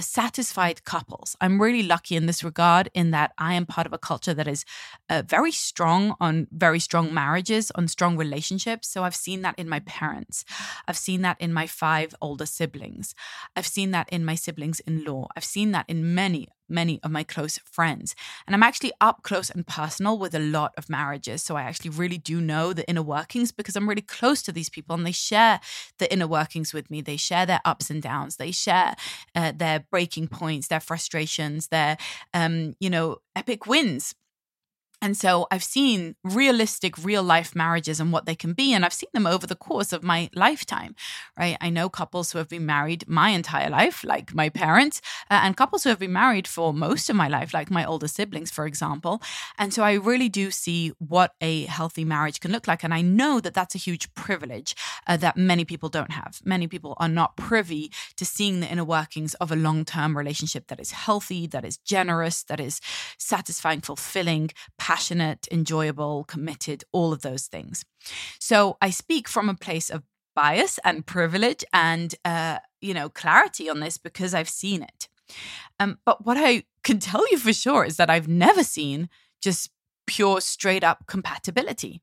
satisfied 0.00 0.84
couples. 0.84 1.36
I'm 1.40 1.60
really 1.60 1.82
lucky 1.82 2.16
in 2.16 2.26
this 2.26 2.44
regard, 2.44 2.90
in 2.94 3.10
that 3.12 3.32
I 3.38 3.54
am 3.54 3.66
part 3.66 3.86
of 3.86 3.92
a 3.92 3.98
culture 3.98 4.34
that 4.34 4.46
is 4.46 4.64
uh, 5.08 5.22
very 5.26 5.52
strong 5.52 6.16
on 6.20 6.48
very 6.52 6.80
strong 6.80 7.12
marriages, 7.14 7.70
on 7.74 7.88
strong 7.88 8.16
relationships. 8.16 8.88
So 8.88 9.04
I've 9.04 9.16
seen 9.16 9.42
that 9.42 9.58
in 9.58 9.68
my 9.68 9.80
parents. 9.80 10.44
I've 10.86 10.98
seen 10.98 11.22
that 11.22 11.40
in 11.40 11.52
my 11.52 11.66
five 11.66 12.14
older 12.20 12.46
siblings. 12.46 13.14
I've 13.56 13.66
seen 13.66 13.90
that 13.92 14.08
in 14.10 14.24
my 14.24 14.34
siblings 14.34 14.80
in 14.80 15.04
law. 15.04 15.28
I've 15.36 15.44
seen 15.44 15.72
that 15.72 15.86
in 15.88 16.14
many 16.14 16.48
many 16.70 17.00
of 17.02 17.10
my 17.10 17.24
close 17.24 17.58
friends. 17.58 18.14
And 18.46 18.54
I'm 18.54 18.62
actually 18.62 18.92
up 19.00 19.22
close 19.22 19.50
and 19.50 19.66
personal 19.66 20.18
with 20.18 20.34
a 20.34 20.38
lot 20.38 20.72
of 20.76 20.88
marriages. 20.88 21.42
So 21.42 21.56
I 21.56 21.62
actually 21.62 21.90
really 21.90 22.18
do 22.18 22.40
know 22.40 22.72
the 22.72 22.88
inner 22.88 23.02
workings 23.02 23.52
because 23.52 23.76
I'm 23.76 23.88
really 23.88 24.02
close 24.02 24.42
to 24.42 24.52
these 24.52 24.70
people 24.70 24.94
and 24.94 25.06
they 25.06 25.12
share 25.12 25.60
the 25.98 26.12
inner 26.12 26.26
workings 26.26 26.72
with 26.72 26.90
me. 26.90 27.00
They 27.00 27.16
share 27.16 27.46
their 27.46 27.60
ups 27.64 27.90
and 27.90 28.02
downs, 28.02 28.36
they 28.36 28.50
share 28.50 28.94
uh, 29.34 29.52
their 29.54 29.80
breaking 29.90 30.28
points, 30.28 30.68
their 30.68 30.80
frustrations, 30.80 31.68
their, 31.68 31.96
um, 32.34 32.74
you 32.80 32.90
know, 32.90 33.18
epic 33.34 33.66
wins 33.66 34.14
and 35.02 35.16
so 35.16 35.46
I've 35.50 35.64
seen 35.64 36.14
realistic, 36.22 37.02
real 37.02 37.22
life 37.22 37.56
marriages 37.56 38.00
and 38.00 38.12
what 38.12 38.26
they 38.26 38.34
can 38.34 38.52
be. 38.52 38.74
And 38.74 38.84
I've 38.84 38.92
seen 38.92 39.08
them 39.14 39.26
over 39.26 39.46
the 39.46 39.54
course 39.56 39.92
of 39.92 40.02
my 40.02 40.28
lifetime, 40.34 40.94
right? 41.38 41.56
I 41.60 41.70
know 41.70 41.88
couples 41.88 42.32
who 42.32 42.38
have 42.38 42.48
been 42.48 42.66
married 42.66 43.08
my 43.08 43.30
entire 43.30 43.70
life, 43.70 44.04
like 44.04 44.34
my 44.34 44.50
parents, 44.50 45.00
uh, 45.30 45.40
and 45.42 45.56
couples 45.56 45.84
who 45.84 45.88
have 45.88 45.98
been 45.98 46.12
married 46.12 46.46
for 46.46 46.74
most 46.74 47.08
of 47.08 47.16
my 47.16 47.28
life, 47.28 47.54
like 47.54 47.70
my 47.70 47.84
older 47.84 48.08
siblings, 48.08 48.50
for 48.50 48.66
example. 48.66 49.22
And 49.58 49.72
so 49.72 49.82
I 49.82 49.94
really 49.94 50.28
do 50.28 50.50
see 50.50 50.92
what 50.98 51.32
a 51.40 51.64
healthy 51.64 52.04
marriage 52.04 52.40
can 52.40 52.52
look 52.52 52.68
like. 52.68 52.84
And 52.84 52.92
I 52.92 53.00
know 53.00 53.40
that 53.40 53.54
that's 53.54 53.74
a 53.74 53.78
huge 53.78 54.12
privilege 54.12 54.74
uh, 55.06 55.16
that 55.16 55.36
many 55.36 55.64
people 55.64 55.88
don't 55.88 56.12
have. 56.12 56.40
Many 56.44 56.66
people 56.66 56.94
are 56.98 57.08
not 57.08 57.36
privy 57.36 57.90
to 58.16 58.26
seeing 58.26 58.60
the 58.60 58.70
inner 58.70 58.84
workings 58.84 59.32
of 59.34 59.50
a 59.50 59.56
long 59.56 59.86
term 59.86 60.16
relationship 60.16 60.66
that 60.66 60.80
is 60.80 60.90
healthy, 60.90 61.46
that 61.46 61.64
is 61.64 61.78
generous, 61.78 62.42
that 62.44 62.60
is 62.60 62.80
satisfying, 63.16 63.80
fulfilling 63.80 64.50
passionate, 64.90 65.46
enjoyable, 65.52 66.24
committed, 66.24 66.82
all 66.90 67.12
of 67.12 67.22
those 67.22 67.46
things. 67.46 67.84
So 68.40 68.76
I 68.82 68.90
speak 68.90 69.28
from 69.28 69.48
a 69.48 69.54
place 69.54 69.88
of 69.88 70.02
bias 70.34 70.80
and 70.84 71.06
privilege 71.06 71.64
and, 71.72 72.12
uh, 72.24 72.58
you 72.80 72.92
know, 72.92 73.08
clarity 73.08 73.70
on 73.70 73.78
this 73.78 73.98
because 73.98 74.34
I've 74.34 74.48
seen 74.48 74.82
it. 74.82 75.08
Um, 75.78 76.00
but 76.04 76.26
what 76.26 76.36
I 76.36 76.64
can 76.82 76.98
tell 76.98 77.24
you 77.30 77.38
for 77.38 77.52
sure 77.52 77.84
is 77.84 77.98
that 77.98 78.10
I've 78.10 78.26
never 78.26 78.64
seen 78.64 79.08
just 79.40 79.70
pure, 80.08 80.40
straight 80.40 80.82
up 80.82 81.06
compatibility. 81.06 82.02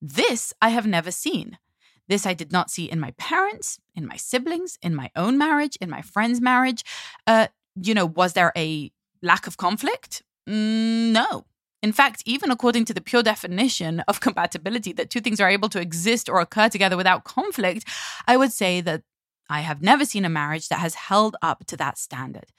This 0.00 0.54
I 0.62 0.68
have 0.68 0.86
never 0.86 1.10
seen. 1.10 1.58
This 2.06 2.24
I 2.24 2.34
did 2.34 2.52
not 2.52 2.70
see 2.70 2.84
in 2.84 3.00
my 3.00 3.10
parents, 3.18 3.80
in 3.96 4.06
my 4.06 4.16
siblings, 4.16 4.78
in 4.80 4.94
my 4.94 5.10
own 5.16 5.38
marriage, 5.38 5.76
in 5.80 5.90
my 5.90 6.02
friend's 6.02 6.40
marriage. 6.40 6.84
Uh, 7.26 7.48
you 7.82 7.94
know, 7.94 8.06
was 8.06 8.34
there 8.34 8.52
a 8.56 8.92
lack 9.22 9.48
of 9.48 9.56
conflict? 9.56 10.22
Mm, 10.48 11.10
no, 11.10 11.44
in 11.82 11.92
fact, 11.92 12.22
even 12.26 12.50
according 12.50 12.84
to 12.86 12.94
the 12.94 13.00
pure 13.00 13.22
definition 13.22 14.00
of 14.08 14.20
compatibility, 14.26 14.92
that 14.92 15.10
two 15.10 15.20
things 15.20 15.40
are 15.40 15.48
able 15.48 15.68
to 15.70 15.80
exist 15.80 16.28
or 16.28 16.40
occur 16.40 16.68
together 16.68 16.96
without 16.96 17.24
conflict, 17.24 17.84
I 18.26 18.36
would 18.36 18.52
say 18.52 18.80
that 18.80 19.02
I 19.48 19.60
have 19.60 19.82
never 19.82 20.04
seen 20.04 20.24
a 20.24 20.28
marriage 20.28 20.68
that 20.68 20.80
has 20.80 20.94
held 20.94 21.36
up 21.40 21.66
to 21.66 21.76
that 21.78 21.98
standard. 21.98 22.52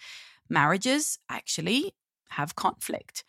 Marriages 0.50 1.20
actually 1.30 1.94
have 2.32 2.56
conflict. 2.56 3.24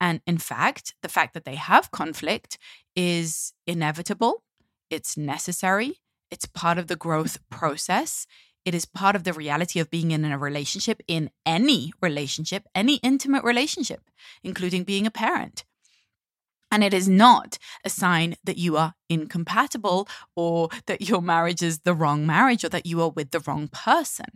And 0.00 0.20
in 0.26 0.38
fact, 0.38 0.94
the 1.02 1.08
fact 1.08 1.34
that 1.34 1.44
they 1.44 1.54
have 1.54 1.90
conflict 1.90 2.58
is 2.94 3.52
inevitable, 3.66 4.42
it's 4.90 5.16
necessary, 5.16 6.00
it's 6.30 6.46
part 6.46 6.78
of 6.78 6.88
the 6.88 6.96
growth 6.96 7.38
process. 7.48 8.26
It 8.64 8.74
is 8.74 8.86
part 8.86 9.14
of 9.14 9.24
the 9.24 9.32
reality 9.32 9.78
of 9.78 9.90
being 9.90 10.10
in 10.10 10.24
a 10.24 10.38
relationship, 10.38 11.02
in 11.06 11.30
any 11.44 11.92
relationship, 12.00 12.66
any 12.74 12.96
intimate 12.96 13.44
relationship, 13.44 14.10
including 14.42 14.84
being 14.84 15.06
a 15.06 15.10
parent. 15.10 15.64
And 16.70 16.82
it 16.82 16.94
is 16.94 17.08
not 17.08 17.58
a 17.84 17.90
sign 17.90 18.36
that 18.42 18.56
you 18.58 18.76
are 18.76 18.94
incompatible 19.08 20.08
or 20.34 20.70
that 20.86 21.02
your 21.02 21.22
marriage 21.22 21.62
is 21.62 21.80
the 21.80 21.94
wrong 21.94 22.26
marriage 22.26 22.64
or 22.64 22.68
that 22.70 22.86
you 22.86 23.00
are 23.02 23.10
with 23.10 23.30
the 23.30 23.40
wrong 23.40 23.68
person. 23.68 24.26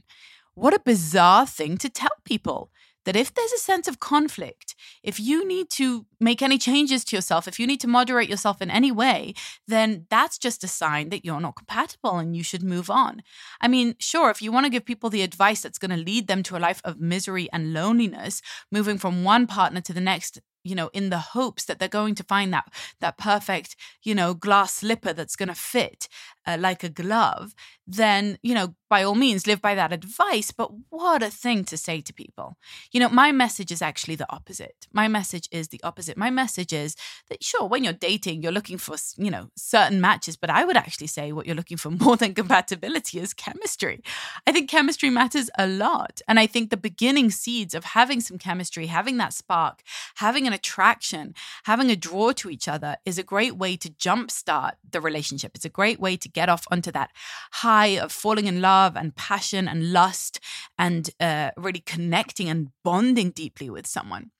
What 0.54 0.74
a 0.74 0.80
bizarre 0.80 1.46
thing 1.46 1.78
to 1.78 1.88
tell 1.88 2.10
people 2.24 2.70
that 3.08 3.16
if 3.16 3.32
there's 3.32 3.52
a 3.52 3.58
sense 3.58 3.88
of 3.88 4.00
conflict, 4.00 4.74
if 5.02 5.18
you 5.18 5.48
need 5.48 5.70
to 5.70 6.04
make 6.20 6.42
any 6.42 6.58
changes 6.58 7.06
to 7.06 7.16
yourself, 7.16 7.48
if 7.48 7.58
you 7.58 7.66
need 7.66 7.80
to 7.80 7.88
moderate 7.88 8.28
yourself 8.28 8.60
in 8.60 8.70
any 8.70 8.92
way, 8.92 9.32
then 9.66 10.04
that's 10.10 10.36
just 10.36 10.62
a 10.62 10.68
sign 10.68 11.08
that 11.08 11.24
you're 11.24 11.40
not 11.40 11.56
compatible 11.56 12.18
and 12.18 12.36
you 12.36 12.42
should 12.42 12.62
move 12.62 12.90
on. 12.90 13.22
I 13.62 13.68
mean, 13.68 13.94
sure, 13.98 14.28
if 14.28 14.42
you 14.42 14.52
want 14.52 14.66
to 14.66 14.70
give 14.70 14.84
people 14.84 15.08
the 15.08 15.22
advice 15.22 15.62
that's 15.62 15.78
going 15.78 15.90
to 15.90 15.96
lead 15.96 16.26
them 16.26 16.42
to 16.42 16.56
a 16.58 16.58
life 16.58 16.82
of 16.84 17.00
misery 17.00 17.48
and 17.50 17.72
loneliness, 17.72 18.42
moving 18.70 18.98
from 18.98 19.24
one 19.24 19.46
partner 19.46 19.80
to 19.80 19.94
the 19.94 20.02
next 20.02 20.38
you 20.64 20.74
know 20.74 20.90
in 20.92 21.10
the 21.10 21.18
hopes 21.18 21.64
that 21.64 21.78
they're 21.78 21.88
going 21.88 22.14
to 22.14 22.24
find 22.24 22.52
that 22.52 22.66
that 23.00 23.16
perfect 23.16 23.76
you 24.02 24.14
know 24.14 24.34
glass 24.34 24.74
slipper 24.74 25.12
that's 25.12 25.36
going 25.36 25.48
to 25.48 25.54
fit 25.54 26.08
uh, 26.46 26.56
like 26.58 26.82
a 26.84 26.88
glove 26.88 27.54
then 27.86 28.38
you 28.42 28.54
know 28.54 28.74
by 28.88 29.02
all 29.02 29.14
means 29.14 29.46
live 29.46 29.60
by 29.60 29.74
that 29.74 29.92
advice 29.92 30.50
but 30.50 30.70
what 30.90 31.22
a 31.22 31.30
thing 31.30 31.64
to 31.64 31.76
say 31.76 32.00
to 32.00 32.12
people. 32.12 32.56
You 32.92 33.00
know 33.00 33.08
my 33.08 33.32
message 33.32 33.70
is 33.70 33.82
actually 33.82 34.16
the 34.16 34.32
opposite. 34.32 34.86
My 34.92 35.08
message 35.08 35.48
is 35.50 35.68
the 35.68 35.80
opposite. 35.82 36.16
My 36.16 36.30
message 36.30 36.72
is 36.72 36.96
that 37.28 37.42
sure 37.42 37.66
when 37.66 37.84
you're 37.84 37.92
dating 37.92 38.42
you're 38.42 38.52
looking 38.52 38.78
for 38.78 38.96
you 39.16 39.30
know 39.30 39.50
certain 39.56 40.00
matches 40.00 40.36
but 40.36 40.50
i 40.50 40.64
would 40.64 40.76
actually 40.76 41.06
say 41.06 41.32
what 41.32 41.46
you're 41.46 41.56
looking 41.56 41.76
for 41.76 41.90
more 42.04 42.16
than 42.16 42.34
compatibility 42.34 43.20
is 43.20 43.34
chemistry. 43.34 44.02
I 44.46 44.52
think 44.52 44.70
chemistry 44.70 45.10
matters 45.10 45.50
a 45.58 45.66
lot 45.66 46.20
and 46.26 46.38
i 46.40 46.46
think 46.46 46.70
the 46.70 46.76
beginning 46.76 47.30
seeds 47.30 47.74
of 47.74 47.84
having 47.84 48.20
some 48.20 48.38
chemistry 48.38 48.86
having 48.86 49.16
that 49.18 49.32
spark 49.32 49.82
having 50.16 50.46
an 50.46 50.52
attraction 50.52 51.34
having 51.64 51.90
a 51.90 51.96
draw 51.96 52.32
to 52.32 52.50
each 52.50 52.68
other 52.68 52.96
is 53.04 53.18
a 53.18 53.22
great 53.22 53.56
way 53.56 53.76
to 53.76 53.90
jumpstart 53.90 54.72
the 54.90 55.00
relationship. 55.00 55.52
It's 55.54 55.64
a 55.64 55.70
great 55.70 56.00
way 56.00 56.16
to 56.16 56.28
get 56.28 56.48
off 56.48 56.66
onto 56.70 56.90
that 56.92 57.10
high 57.52 57.98
of 57.98 58.12
falling 58.12 58.46
in 58.46 58.60
love 58.78 58.96
and 58.96 59.14
passion 59.16 59.68
and 59.68 59.92
lust 59.92 60.40
and 60.78 61.10
uh, 61.20 61.50
really 61.56 61.82
connecting 61.94 62.48
and 62.48 62.68
bonding 62.84 63.30
deeply 63.30 63.68
with 63.70 63.86
someone. 63.86 64.30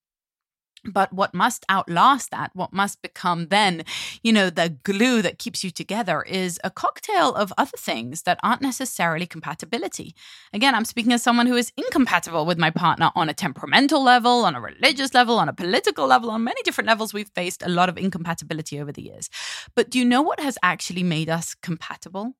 But 0.85 1.12
what 1.12 1.35
must 1.35 1.66
outlast 1.68 2.30
that, 2.30 2.50
what 2.54 2.73
must 2.73 3.02
become 3.02 3.49
then, 3.49 3.83
you 4.23 4.33
know, 4.33 4.49
the 4.49 4.76
glue 4.85 5.23
that 5.23 5.38
keeps 5.38 5.64
you 5.64 5.71
together 5.71 6.23
is 6.23 6.61
a 6.62 6.71
cocktail 6.71 7.35
of 7.35 7.52
other 7.59 7.76
things 7.76 8.23
that 8.23 8.38
aren't 8.45 8.62
necessarily 8.62 9.26
compatibility. 9.26 10.14
Again, 10.52 10.76
I'm 10.76 10.85
speaking 10.85 11.12
as 11.12 11.23
someone 11.23 11.49
who 11.49 11.57
is 11.57 11.73
incompatible 11.76 12.47
with 12.47 12.59
my 12.59 12.71
partner 12.71 13.11
on 13.16 13.28
a 13.28 13.35
temperamental 13.35 14.02
level, 14.04 14.45
on 14.45 14.54
a 14.54 14.61
religious 14.61 15.14
level, 15.14 15.38
on 15.38 15.49
a 15.49 15.52
political 15.52 16.07
level, 16.07 16.30
on 16.30 16.45
many 16.45 16.62
different 16.62 16.88
levels. 16.88 17.12
We've 17.12 17.35
faced 17.35 17.62
a 17.64 17.68
lot 17.68 17.88
of 17.88 17.99
incompatibility 17.99 18.80
over 18.80 18.92
the 18.92 19.02
years. 19.02 19.28
But 19.75 19.90
do 19.90 19.99
you 19.99 20.04
know 20.04 20.23
what 20.23 20.40
has 20.40 20.59
actually 20.62 21.02
made 21.02 21.28
us 21.28 21.57
compatible? 21.68 22.35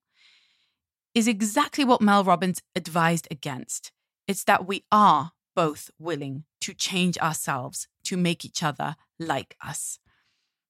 Is 1.19 1.27
exactly 1.27 1.85
what 1.85 2.01
Mel 2.01 2.23
Robbins 2.23 2.63
advised 2.77 3.27
against. 3.29 3.91
It's 4.29 4.45
that 4.45 4.69
we 4.69 4.85
are 4.93 5.33
both 5.57 5.91
willing 5.99 6.45
to 6.61 6.73
change 6.73 7.19
ourselves 7.19 7.89
to 8.05 8.17
make 8.17 8.45
each 8.45 8.63
other 8.63 8.95
like 9.19 9.57
us. 9.61 9.99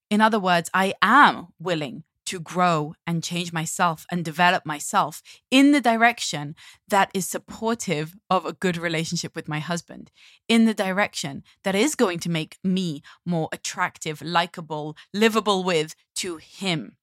In 0.09 0.23
other 0.23 0.41
words, 0.41 0.71
I 0.73 0.95
am 1.03 1.49
willing 1.59 2.05
to 2.25 2.41
grow 2.41 2.95
and 3.07 3.23
change 3.23 3.53
myself 3.53 4.07
and 4.11 4.25
develop 4.25 4.65
myself 4.65 5.21
in 5.51 5.73
the 5.73 5.83
direction 5.83 6.55
that 6.89 7.11
is 7.13 7.29
supportive 7.29 8.17
of 8.31 8.47
a 8.47 8.55
good 8.55 8.79
relationship 8.79 9.37
with 9.37 9.49
my 9.49 9.59
husband, 9.59 10.11
in 10.49 10.65
the 10.65 10.73
direction 10.73 11.43
that 11.63 11.75
is 11.75 11.95
going 11.95 12.21
to 12.21 12.31
make 12.31 12.57
me 12.65 13.03
more 13.27 13.51
attractive, 13.53 14.23
likable, 14.23 14.97
livable 15.13 15.63
with 15.63 15.95
to 16.17 16.39
him. 16.39 16.97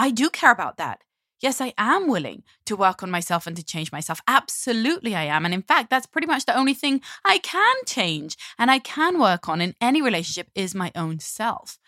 I 0.00 0.12
do 0.12 0.30
care 0.30 0.52
about 0.52 0.76
that. 0.76 1.02
Yes, 1.40 1.60
I 1.60 1.72
am 1.78 2.08
willing 2.08 2.42
to 2.66 2.74
work 2.74 3.02
on 3.02 3.10
myself 3.10 3.46
and 3.46 3.56
to 3.56 3.64
change 3.64 3.92
myself. 3.92 4.20
Absolutely, 4.26 5.14
I 5.14 5.24
am. 5.24 5.44
And 5.44 5.54
in 5.54 5.62
fact, 5.62 5.88
that's 5.88 6.06
pretty 6.06 6.26
much 6.26 6.46
the 6.46 6.56
only 6.56 6.74
thing 6.74 7.00
I 7.24 7.38
can 7.38 7.76
change 7.86 8.36
and 8.58 8.70
I 8.70 8.80
can 8.80 9.20
work 9.20 9.48
on 9.48 9.60
in 9.60 9.74
any 9.80 10.02
relationship 10.02 10.50
is 10.54 10.74
my 10.74 10.90
own 10.96 11.20
self. 11.20 11.78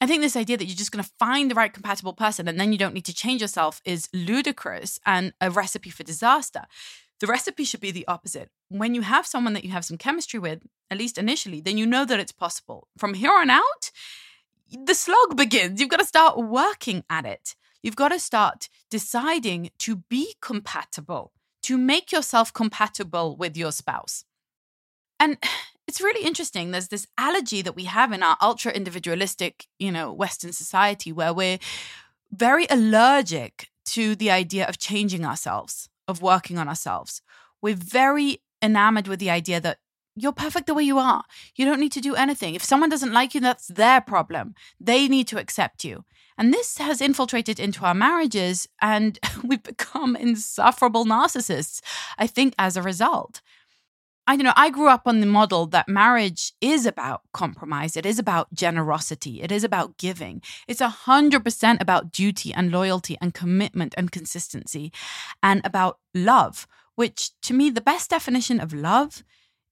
I 0.00 0.06
think 0.06 0.22
this 0.22 0.36
idea 0.36 0.56
that 0.56 0.66
you're 0.66 0.76
just 0.76 0.92
going 0.92 1.02
to 1.02 1.10
find 1.18 1.50
the 1.50 1.54
right 1.54 1.72
compatible 1.72 2.12
person 2.12 2.46
and 2.46 2.60
then 2.60 2.72
you 2.72 2.78
don't 2.78 2.94
need 2.94 3.06
to 3.06 3.14
change 3.14 3.40
yourself 3.40 3.80
is 3.84 4.08
ludicrous 4.12 5.00
and 5.06 5.32
a 5.40 5.50
recipe 5.50 5.90
for 5.90 6.02
disaster. 6.02 6.62
The 7.20 7.26
recipe 7.26 7.64
should 7.64 7.80
be 7.80 7.90
the 7.90 8.06
opposite. 8.06 8.50
When 8.68 8.94
you 8.94 9.02
have 9.02 9.26
someone 9.26 9.54
that 9.54 9.64
you 9.64 9.70
have 9.70 9.84
some 9.84 9.96
chemistry 9.96 10.38
with, 10.38 10.62
at 10.90 10.98
least 10.98 11.16
initially, 11.16 11.60
then 11.60 11.78
you 11.78 11.86
know 11.86 12.04
that 12.04 12.20
it's 12.20 12.32
possible. 12.32 12.88
From 12.98 13.14
here 13.14 13.32
on 13.32 13.50
out, 13.50 13.90
the 14.70 14.94
slog 14.94 15.36
begins. 15.36 15.80
You've 15.80 15.90
got 15.90 16.00
to 16.00 16.06
start 16.06 16.38
working 16.38 17.04
at 17.08 17.24
it. 17.24 17.54
You've 17.84 17.96
got 17.96 18.08
to 18.08 18.18
start 18.18 18.70
deciding 18.90 19.70
to 19.80 19.96
be 19.96 20.36
compatible, 20.40 21.32
to 21.64 21.76
make 21.76 22.10
yourself 22.12 22.50
compatible 22.50 23.36
with 23.36 23.58
your 23.58 23.72
spouse. 23.72 24.24
And 25.20 25.36
it's 25.86 26.00
really 26.00 26.26
interesting. 26.26 26.70
There's 26.70 26.88
this 26.88 27.06
allergy 27.18 27.60
that 27.60 27.76
we 27.76 27.84
have 27.84 28.10
in 28.10 28.22
our 28.22 28.38
ultra 28.40 28.72
individualistic, 28.72 29.66
you 29.78 29.92
know, 29.92 30.10
Western 30.14 30.52
society 30.52 31.12
where 31.12 31.34
we're 31.34 31.58
very 32.32 32.66
allergic 32.70 33.68
to 33.88 34.16
the 34.16 34.30
idea 34.30 34.66
of 34.66 34.78
changing 34.78 35.26
ourselves, 35.26 35.90
of 36.08 36.22
working 36.22 36.56
on 36.56 36.68
ourselves. 36.68 37.20
We're 37.60 37.76
very 37.76 38.40
enamored 38.62 39.08
with 39.08 39.20
the 39.20 39.28
idea 39.28 39.60
that 39.60 39.76
you're 40.16 40.32
perfect 40.32 40.68
the 40.68 40.74
way 40.74 40.84
you 40.84 40.98
are. 40.98 41.24
You 41.54 41.66
don't 41.66 41.80
need 41.80 41.92
to 41.92 42.00
do 42.00 42.14
anything. 42.14 42.54
If 42.54 42.64
someone 42.64 42.88
doesn't 42.88 43.12
like 43.12 43.34
you, 43.34 43.42
that's 43.42 43.66
their 43.66 44.00
problem. 44.00 44.54
They 44.80 45.06
need 45.06 45.28
to 45.28 45.38
accept 45.38 45.84
you. 45.84 46.04
And 46.36 46.52
this 46.52 46.78
has 46.78 47.00
infiltrated 47.00 47.60
into 47.60 47.84
our 47.84 47.94
marriages, 47.94 48.68
and 48.82 49.18
we've 49.44 49.62
become 49.62 50.16
insufferable 50.16 51.04
narcissists, 51.04 51.80
I 52.18 52.26
think, 52.26 52.54
as 52.58 52.76
a 52.76 52.82
result. 52.82 53.40
I 54.26 54.36
don't 54.36 54.44
know, 54.44 54.54
I 54.56 54.70
grew 54.70 54.88
up 54.88 55.02
on 55.04 55.20
the 55.20 55.26
model 55.26 55.66
that 55.66 55.86
marriage 55.86 56.54
is 56.62 56.86
about 56.86 57.20
compromise. 57.34 57.94
It 57.94 58.06
is 58.06 58.18
about 58.18 58.54
generosity. 58.54 59.42
It 59.42 59.52
is 59.52 59.64
about 59.64 59.98
giving. 59.98 60.40
It's 60.66 60.80
100% 60.80 61.80
about 61.80 62.10
duty 62.10 62.54
and 62.54 62.72
loyalty 62.72 63.18
and 63.20 63.34
commitment 63.34 63.94
and 63.98 64.10
consistency 64.10 64.92
and 65.42 65.60
about 65.62 65.98
love, 66.14 66.66
which 66.94 67.32
to 67.42 67.52
me, 67.52 67.68
the 67.68 67.82
best 67.82 68.08
definition 68.08 68.60
of 68.60 68.72
love 68.72 69.24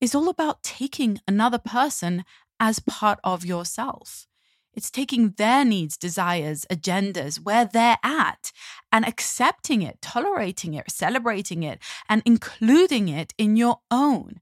is 0.02 0.14
all 0.14 0.28
about 0.28 0.62
taking 0.62 1.20
another 1.26 1.58
person 1.58 2.22
as 2.60 2.78
part 2.78 3.20
of 3.24 3.46
yourself. 3.46 4.26
It's 4.74 4.90
taking 4.90 5.30
their 5.32 5.64
needs, 5.64 5.96
desires, 5.96 6.64
agendas, 6.70 7.36
where 7.36 7.64
they're 7.64 7.98
at, 8.02 8.52
and 8.90 9.06
accepting 9.06 9.82
it, 9.82 10.00
tolerating 10.00 10.74
it, 10.74 10.90
celebrating 10.90 11.62
it, 11.62 11.78
and 12.08 12.22
including 12.24 13.08
it 13.08 13.34
in 13.36 13.56
your 13.56 13.80
own. 13.90 14.40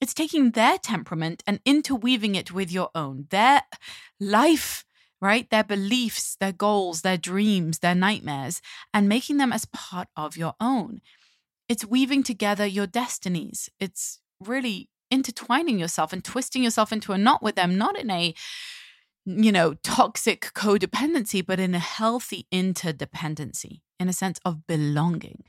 It's 0.00 0.14
taking 0.14 0.50
their 0.50 0.78
temperament 0.78 1.42
and 1.46 1.60
interweaving 1.64 2.34
it 2.34 2.52
with 2.52 2.70
your 2.70 2.90
own, 2.94 3.26
their 3.30 3.62
life, 4.20 4.84
right? 5.20 5.48
Their 5.50 5.64
beliefs, 5.64 6.36
their 6.38 6.52
goals, 6.52 7.02
their 7.02 7.16
dreams, 7.16 7.78
their 7.78 7.94
nightmares, 7.94 8.60
and 8.92 9.08
making 9.08 9.38
them 9.38 9.52
as 9.52 9.64
part 9.64 10.08
of 10.16 10.36
your 10.36 10.54
own. 10.60 11.00
It's 11.68 11.84
weaving 11.84 12.22
together 12.22 12.66
your 12.66 12.86
destinies. 12.86 13.70
It's 13.80 14.20
really 14.40 14.90
intertwining 15.10 15.78
yourself 15.78 16.12
and 16.12 16.22
twisting 16.22 16.62
yourself 16.62 16.92
into 16.92 17.12
a 17.12 17.18
knot 17.18 17.42
with 17.42 17.54
them, 17.54 17.78
not 17.78 17.98
in 17.98 18.10
a 18.10 18.34
you 19.26 19.50
know, 19.50 19.74
toxic 19.82 20.52
codependency, 20.54 21.44
but 21.44 21.58
in 21.58 21.74
a 21.74 21.80
healthy 21.80 22.46
interdependency, 22.52 23.80
in 23.98 24.08
a 24.08 24.12
sense 24.12 24.38
of 24.44 24.66
belonging. 24.66 25.42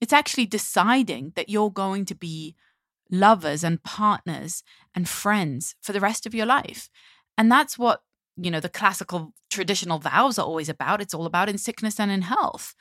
It's 0.00 0.12
actually 0.12 0.46
deciding 0.46 1.32
that 1.34 1.48
you're 1.48 1.70
going 1.70 2.04
to 2.06 2.14
be 2.14 2.54
lovers 3.10 3.64
and 3.64 3.82
partners 3.82 4.62
and 4.94 5.08
friends 5.08 5.74
for 5.82 5.92
the 5.92 6.00
rest 6.00 6.24
of 6.24 6.34
your 6.34 6.46
life. 6.46 6.88
And 7.36 7.50
that's 7.50 7.76
what, 7.76 8.02
you 8.36 8.50
know, 8.50 8.60
the 8.60 8.68
classical 8.68 9.32
traditional 9.50 9.98
vows 9.98 10.38
are 10.38 10.46
always 10.46 10.68
about. 10.68 11.00
It's 11.00 11.14
all 11.14 11.26
about 11.26 11.48
in 11.48 11.58
sickness 11.58 11.98
and 11.98 12.10
in 12.10 12.22
health, 12.22 12.74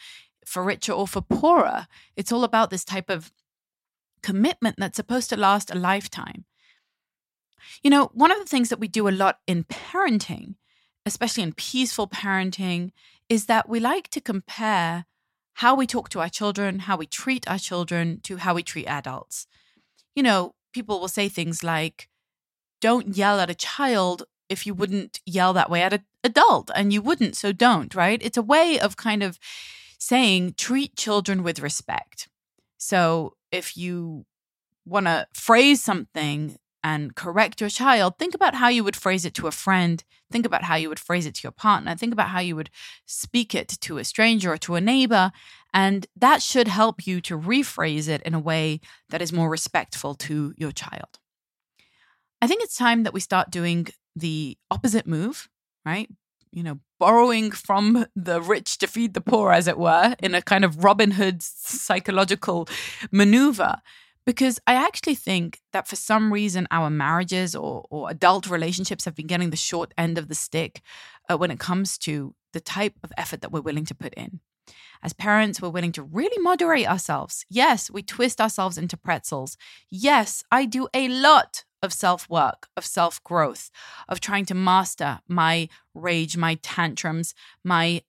for 0.46 0.64
richer 0.64 0.94
or 0.94 1.08
for 1.08 1.22
poorer. 1.22 1.88
It's 2.16 2.32
all 2.32 2.44
about 2.44 2.70
this 2.70 2.86
type 2.86 3.10
of 3.10 3.32
commitment 4.22 4.76
that's 4.78 4.98
supposed 4.98 5.30
to 5.30 5.38
last 5.38 5.72
a 5.72 5.76
lifetime. 5.76 6.46
You 7.84 7.90
know, 7.90 8.12
one 8.14 8.32
of 8.32 8.40
the 8.40 8.46
things 8.46 8.70
that 8.70 8.80
we 8.80 8.88
do 8.88 9.08
a 9.08 9.10
lot 9.10 9.40
in 9.48 9.64
parenting, 9.66 10.56
especially 11.06 11.44
in 11.44 11.54
peaceful 11.54 12.08
parenting, 12.08 12.92
is 13.30 13.46
that 13.46 13.68
we 13.68 13.80
like 13.80 14.10
to 14.10 14.22
compare 14.22 15.06
how 15.56 15.76
we 15.76 15.88
talk 15.88 16.10
to 16.10 16.20
our 16.20 16.30
children, 16.30 16.80
how 16.80 16.98
we 16.98 17.06
treat 17.06 17.48
our 17.50 17.58
children, 17.58 18.20
to 18.24 18.38
how 18.38 18.54
we 18.54 18.64
treat 18.64 18.88
adults. 18.88 19.48
You 20.16 20.24
know, 20.24 20.54
people 20.74 21.00
will 21.00 21.08
say 21.08 21.30
things 21.30 21.64
like, 21.64 22.10
don't 22.82 23.16
yell 23.16 23.40
at 23.40 23.50
a 23.50 23.56
child 23.56 24.24
if 24.50 24.68
you 24.68 24.74
wouldn't 24.74 25.22
yell 25.26 25.54
that 25.54 25.70
way 25.70 25.82
at 25.82 25.94
an 25.94 26.04
adult, 26.24 26.70
and 26.76 26.92
you 26.94 27.02
wouldn't, 27.02 27.36
so 27.36 27.52
don't, 27.52 27.96
right? 27.96 28.22
It's 28.22 28.38
a 28.38 28.44
way 28.44 28.80
of 28.80 28.98
kind 28.98 29.24
of 29.24 29.40
saying 29.98 30.54
treat 30.58 30.96
children 30.96 31.42
with 31.42 31.62
respect. 31.62 32.28
So 32.78 33.36
if 33.52 33.76
you 33.78 34.26
want 34.86 35.08
to 35.08 35.28
phrase 35.34 35.82
something 35.82 36.58
and 36.86 37.16
correct 37.16 37.60
your 37.60 37.70
child, 37.72 38.20
think 38.20 38.36
about 38.36 38.54
how 38.54 38.68
you 38.68 38.84
would 38.84 38.96
phrase 38.96 39.26
it 39.26 39.34
to 39.34 39.48
a 39.48 39.52
friend. 39.52 40.04
Think 40.32 40.46
about 40.46 40.66
how 40.66 40.76
you 40.76 40.88
would 40.88 41.00
phrase 41.00 41.26
it 41.26 41.34
to 41.34 41.42
your 41.42 41.52
partner. 41.52 41.96
Think 41.96 42.14
about 42.14 42.30
how 42.30 42.40
you 42.40 42.56
would 42.56 42.70
speak 43.08 43.56
it 43.56 43.70
to 43.82 43.98
a 43.98 44.04
stranger 44.04 44.54
or 44.54 44.58
to 44.60 44.76
a 44.76 44.82
neighbor. 44.82 45.32
And 45.74 46.06
that 46.16 46.44
should 46.44 46.68
help 46.68 47.08
you 47.08 47.22
to 47.22 47.40
rephrase 47.40 48.08
it 48.08 48.22
in 48.22 48.36
a 48.36 48.40
way 48.40 48.82
that 49.10 49.20
is 49.20 49.34
more 49.34 49.50
respectful 49.50 50.14
to 50.14 50.54
your 50.58 50.72
child. 50.72 51.18
I 52.40 52.46
think 52.46 52.62
it's 52.62 52.78
time 52.78 53.02
that 53.02 53.16
we 53.16 53.20
start 53.20 53.50
doing 53.50 53.88
the 54.16 54.56
opposite 54.70 55.08
move, 55.08 55.50
right? 55.88 56.08
You 56.52 56.62
know, 56.62 56.80
borrowing 57.00 57.50
from 57.50 58.06
the 58.16 58.40
rich 58.40 58.78
to 58.78 58.86
feed 58.86 59.16
the 59.16 59.22
poor, 59.22 59.52
as 59.52 59.68
it 59.68 59.80
were, 59.80 60.16
in 60.22 60.36
a 60.36 60.42
kind 60.44 60.64
of 60.64 60.84
Robin 60.84 61.12
Hood 61.12 61.42
psychological 61.42 62.70
maneuver 63.12 63.78
because 64.26 64.60
I 64.66 64.74
actually 64.74 65.16
think 65.16 65.60
that 65.72 65.88
for 65.88 65.96
some 65.96 66.34
reason 66.34 66.68
our 66.72 66.90
marriages 66.90 67.56
or, 67.56 67.86
or 67.90 68.10
adult 68.10 68.50
relationships 68.50 69.06
have 69.06 69.16
been 69.16 69.28
getting 69.28 69.52
the 69.52 69.56
short 69.56 69.94
end 69.98 70.18
of 70.18 70.28
the 70.28 70.36
stick 70.36 70.82
uh, 71.30 71.38
when 71.38 71.52
it 71.52 71.60
comes 71.60 71.98
to 72.00 72.34
the 72.54 72.60
type 72.60 72.96
of 73.04 73.12
effort 73.18 73.42
that 73.42 73.52
we're 73.52 73.62
willing 73.62 73.86
to 73.86 73.96
put 73.96 74.14
in. 74.16 74.40
As 75.04 75.14
parents, 75.14 75.62
we're 75.62 75.70
willing 75.70 75.92
to 75.92 76.04
really 76.04 76.42
moderate 76.42 76.88
ourselves. 76.88 77.46
Yes, 77.50 77.92
we 77.92 78.02
twist 78.02 78.42
ourselves 78.42 78.78
into 78.78 78.98
pretzels. 78.98 79.58
Yes, 79.90 80.44
I 80.52 80.66
do 80.66 80.88
a 80.94 81.08
lot 81.08 81.64
of 81.84 81.94
self 81.94 82.28
work, 82.30 82.68
of 82.76 82.84
self 82.84 83.24
growth, 83.24 83.70
of 84.10 84.20
trying 84.20 84.46
to 84.46 84.56
master 84.56 85.20
my 85.28 85.70
rage, 85.94 86.36
my 86.36 86.56
tantrums, 86.64 87.36
my 87.64 88.02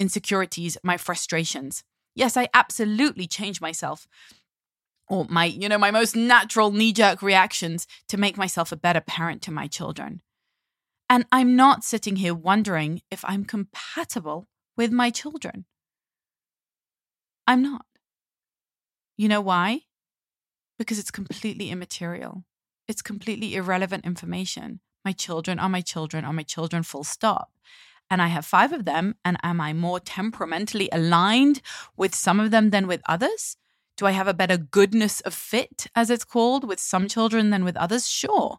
insecurities, 0.00 0.78
my 0.82 0.96
frustrations. 0.96 1.84
Yes, 2.14 2.38
I 2.38 2.48
absolutely 2.54 3.26
change 3.26 3.60
myself 3.60 4.06
or 5.08 5.26
my 5.28 5.44
you 5.44 5.68
know 5.68 5.78
my 5.78 5.90
most 5.90 6.16
natural 6.16 6.70
knee 6.70 6.92
jerk 6.92 7.22
reactions 7.22 7.86
to 8.08 8.16
make 8.16 8.36
myself 8.36 8.72
a 8.72 8.76
better 8.76 9.00
parent 9.00 9.42
to 9.42 9.52
my 9.52 9.66
children. 9.66 10.22
And 11.08 11.24
i'm 11.30 11.54
not 11.56 11.84
sitting 11.84 12.16
here 12.16 12.34
wondering 12.34 13.02
if 13.10 13.24
i'm 13.24 13.44
compatible 13.44 14.48
with 14.76 14.92
my 14.92 15.10
children. 15.10 15.64
I'm 17.46 17.62
not. 17.62 17.86
You 19.16 19.28
know 19.28 19.40
why? 19.40 19.82
Because 20.78 20.98
it's 20.98 21.10
completely 21.10 21.70
immaterial. 21.70 22.44
It's 22.88 23.02
completely 23.02 23.54
irrelevant 23.54 24.04
information. 24.04 24.80
My 25.04 25.12
children 25.12 25.58
are 25.58 25.68
my 25.68 25.80
children 25.80 26.24
are 26.24 26.32
my 26.32 26.42
children 26.42 26.82
full 26.82 27.04
stop. 27.04 27.50
And 28.10 28.22
I 28.22 28.28
have 28.28 28.44
five 28.44 28.72
of 28.72 28.84
them. 28.84 29.14
And 29.24 29.36
am 29.42 29.60
I 29.60 29.72
more 29.72 30.00
temperamentally 30.00 30.88
aligned 30.92 31.60
with 31.96 32.14
some 32.14 32.38
of 32.38 32.50
them 32.50 32.70
than 32.70 32.86
with 32.86 33.00
others? 33.06 33.56
Do 33.96 34.06
I 34.06 34.10
have 34.10 34.28
a 34.28 34.34
better 34.34 34.56
goodness 34.58 35.20
of 35.22 35.34
fit, 35.34 35.86
as 35.94 36.10
it's 36.10 36.24
called, 36.24 36.68
with 36.68 36.80
some 36.80 37.08
children 37.08 37.50
than 37.50 37.64
with 37.64 37.76
others? 37.76 38.08
Sure. 38.08 38.58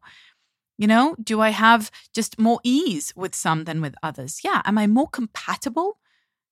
You 0.77 0.87
know, 0.87 1.15
do 1.23 1.41
I 1.41 1.49
have 1.49 1.91
just 2.13 2.39
more 2.39 2.59
ease 2.63 3.13
with 3.15 3.33
some 3.33 3.63
than 3.63 3.81
with 3.81 3.95
others? 4.03 4.41
Yeah. 4.43 4.61
Am 4.65 4.77
I 4.77 4.87
more 4.87 5.07
compatible? 5.07 5.99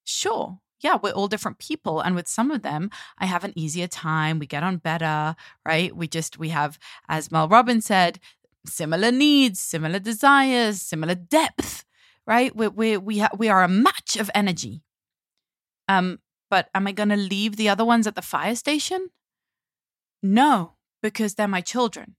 Sure. 0.04 0.60
Yeah, 0.82 0.98
we're 1.02 1.14
all 1.14 1.28
different 1.28 1.58
people. 1.58 2.02
And 2.02 2.16
with 2.16 2.28
some 2.28 2.52
of 2.52 2.62
them, 2.62 2.92
I 3.18 3.26
have 3.26 3.44
an 3.44 3.54
easier 3.56 3.88
time. 3.88 4.40
We 4.40 4.46
get 4.46 4.62
on 4.62 4.78
better, 4.78 5.36
right? 5.66 5.96
We 5.96 6.08
just, 6.08 6.38
we 6.38 6.50
have, 6.50 6.78
as 7.10 7.32
Mel 7.32 7.48
Robbins 7.48 7.86
said, 7.86 8.20
similar 8.68 9.12
needs, 9.12 9.60
similar 9.60 10.00
desires, 10.00 10.82
similar 10.82 11.16
depth, 11.16 11.86
right? 12.28 12.56
We, 12.56 12.68
we, 12.68 12.98
we, 12.98 13.20
ha- 13.20 13.30
we 13.38 13.50
are 13.50 13.64
a 13.64 13.68
match 13.68 14.18
of 14.18 14.30
energy. 14.36 14.84
Um, 15.88 16.20
but 16.56 16.70
am 16.74 16.88
I 16.88 16.94
going 16.94 17.10
to 17.10 17.18
leave 17.18 17.58
the 17.58 17.68
other 17.68 17.84
ones 17.84 18.08
at 18.08 18.16
the 18.16 18.22
fire 18.22 18.56
station? 18.56 19.10
No, 20.24 20.76
because 21.04 21.36
they're 21.36 21.50
my 21.50 21.60
children. 21.60 22.16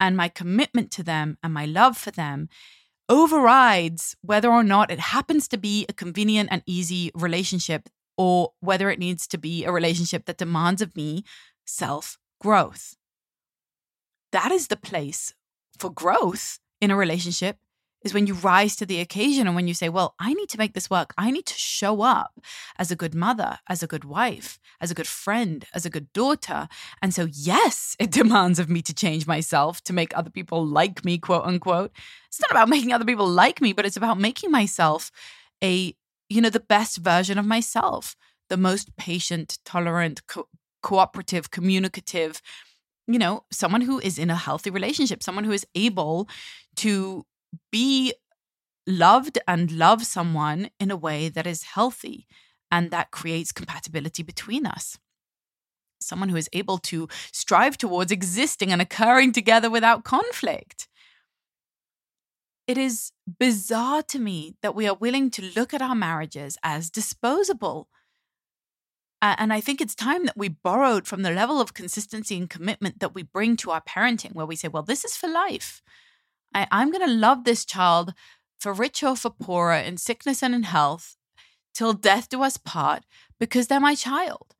And 0.00 0.16
my 0.16 0.30
commitment 0.30 0.90
to 0.92 1.02
them 1.02 1.36
and 1.42 1.52
my 1.52 1.66
love 1.66 1.98
for 1.98 2.10
them 2.10 2.48
overrides 3.10 4.16
whether 4.22 4.50
or 4.50 4.64
not 4.64 4.90
it 4.90 5.00
happens 5.00 5.48
to 5.48 5.58
be 5.58 5.84
a 5.86 5.92
convenient 5.92 6.48
and 6.50 6.62
easy 6.64 7.10
relationship 7.14 7.90
or 8.16 8.52
whether 8.60 8.88
it 8.88 8.98
needs 8.98 9.26
to 9.26 9.36
be 9.36 9.66
a 9.66 9.70
relationship 9.70 10.24
that 10.24 10.38
demands 10.38 10.80
of 10.80 10.96
me 10.96 11.22
self 11.66 12.16
growth. 12.40 12.96
That 14.32 14.50
is 14.50 14.68
the 14.68 14.78
place 14.78 15.34
for 15.78 15.90
growth 15.90 16.58
in 16.80 16.90
a 16.90 16.96
relationship 16.96 17.58
is 18.04 18.14
when 18.14 18.26
you 18.26 18.34
rise 18.34 18.76
to 18.76 18.86
the 18.86 19.00
occasion 19.00 19.46
and 19.46 19.56
when 19.56 19.66
you 19.66 19.74
say, 19.74 19.88
Well, 19.88 20.14
I 20.18 20.34
need 20.34 20.48
to 20.50 20.58
make 20.58 20.74
this 20.74 20.90
work. 20.90 21.12
I 21.18 21.30
need 21.30 21.46
to 21.46 21.54
show 21.54 22.02
up 22.02 22.40
as 22.78 22.90
a 22.90 22.96
good 22.96 23.14
mother, 23.14 23.58
as 23.68 23.82
a 23.82 23.86
good 23.86 24.04
wife, 24.04 24.58
as 24.80 24.90
a 24.90 24.94
good 24.94 25.06
friend, 25.06 25.64
as 25.74 25.84
a 25.84 25.90
good 25.90 26.12
daughter. 26.12 26.68
And 27.02 27.12
so, 27.12 27.28
yes, 27.32 27.96
it 28.00 28.10
demands 28.10 28.58
of 28.58 28.68
me 28.68 28.82
to 28.82 28.94
change 28.94 29.26
myself 29.26 29.82
to 29.84 29.92
make 29.92 30.16
other 30.16 30.30
people 30.30 30.64
like 30.64 31.04
me, 31.04 31.18
quote 31.18 31.44
unquote. 31.44 31.92
It's 32.28 32.40
not 32.40 32.50
about 32.50 32.68
making 32.68 32.92
other 32.92 33.04
people 33.04 33.28
like 33.28 33.60
me, 33.60 33.72
but 33.72 33.86
it's 33.86 33.96
about 33.96 34.18
making 34.18 34.50
myself 34.50 35.10
a, 35.62 35.94
you 36.28 36.40
know, 36.40 36.50
the 36.50 36.60
best 36.60 36.98
version 36.98 37.38
of 37.38 37.46
myself, 37.46 38.16
the 38.48 38.56
most 38.56 38.96
patient, 38.96 39.58
tolerant, 39.64 40.26
co- 40.26 40.48
cooperative, 40.82 41.50
communicative, 41.50 42.40
you 43.08 43.18
know, 43.18 43.44
someone 43.50 43.80
who 43.80 43.98
is 43.98 44.18
in 44.18 44.30
a 44.30 44.36
healthy 44.36 44.70
relationship, 44.70 45.22
someone 45.22 45.44
who 45.44 45.52
is 45.52 45.66
able 45.74 46.28
to 46.76 47.24
be 47.70 48.14
loved 48.86 49.38
and 49.46 49.70
love 49.72 50.04
someone 50.04 50.70
in 50.80 50.90
a 50.90 50.96
way 50.96 51.28
that 51.28 51.46
is 51.46 51.62
healthy 51.62 52.26
and 52.70 52.90
that 52.90 53.10
creates 53.10 53.52
compatibility 53.52 54.22
between 54.22 54.66
us. 54.66 54.98
Someone 56.00 56.28
who 56.28 56.36
is 56.36 56.48
able 56.52 56.78
to 56.78 57.08
strive 57.32 57.76
towards 57.76 58.12
existing 58.12 58.72
and 58.72 58.80
occurring 58.80 59.32
together 59.32 59.68
without 59.68 60.04
conflict. 60.04 60.88
It 62.66 62.78
is 62.78 63.12
bizarre 63.38 64.02
to 64.04 64.18
me 64.18 64.54
that 64.62 64.74
we 64.74 64.86
are 64.86 64.94
willing 64.94 65.30
to 65.32 65.50
look 65.56 65.72
at 65.72 65.82
our 65.82 65.94
marriages 65.94 66.56
as 66.62 66.90
disposable. 66.90 67.88
And 69.20 69.52
I 69.52 69.60
think 69.60 69.80
it's 69.80 69.94
time 69.94 70.26
that 70.26 70.36
we 70.36 70.48
borrowed 70.48 71.06
from 71.06 71.22
the 71.22 71.32
level 71.32 71.60
of 71.60 71.74
consistency 71.74 72.36
and 72.36 72.48
commitment 72.48 73.00
that 73.00 73.14
we 73.14 73.22
bring 73.22 73.56
to 73.56 73.70
our 73.72 73.80
parenting, 73.80 74.34
where 74.34 74.46
we 74.46 74.54
say, 74.54 74.68
well, 74.68 74.84
this 74.84 75.04
is 75.04 75.16
for 75.16 75.28
life. 75.28 75.82
I, 76.54 76.66
I'm 76.70 76.90
going 76.90 77.06
to 77.06 77.12
love 77.12 77.44
this 77.44 77.64
child 77.64 78.14
for 78.58 78.72
richer 78.72 79.08
or 79.08 79.16
for 79.16 79.30
poorer, 79.30 79.74
in 79.74 79.96
sickness 79.96 80.42
and 80.42 80.54
in 80.54 80.64
health, 80.64 81.16
till 81.74 81.92
death 81.92 82.28
do 82.28 82.42
us 82.42 82.56
part, 82.56 83.04
because 83.38 83.68
they're 83.68 83.80
my 83.80 83.94
child. 83.94 84.54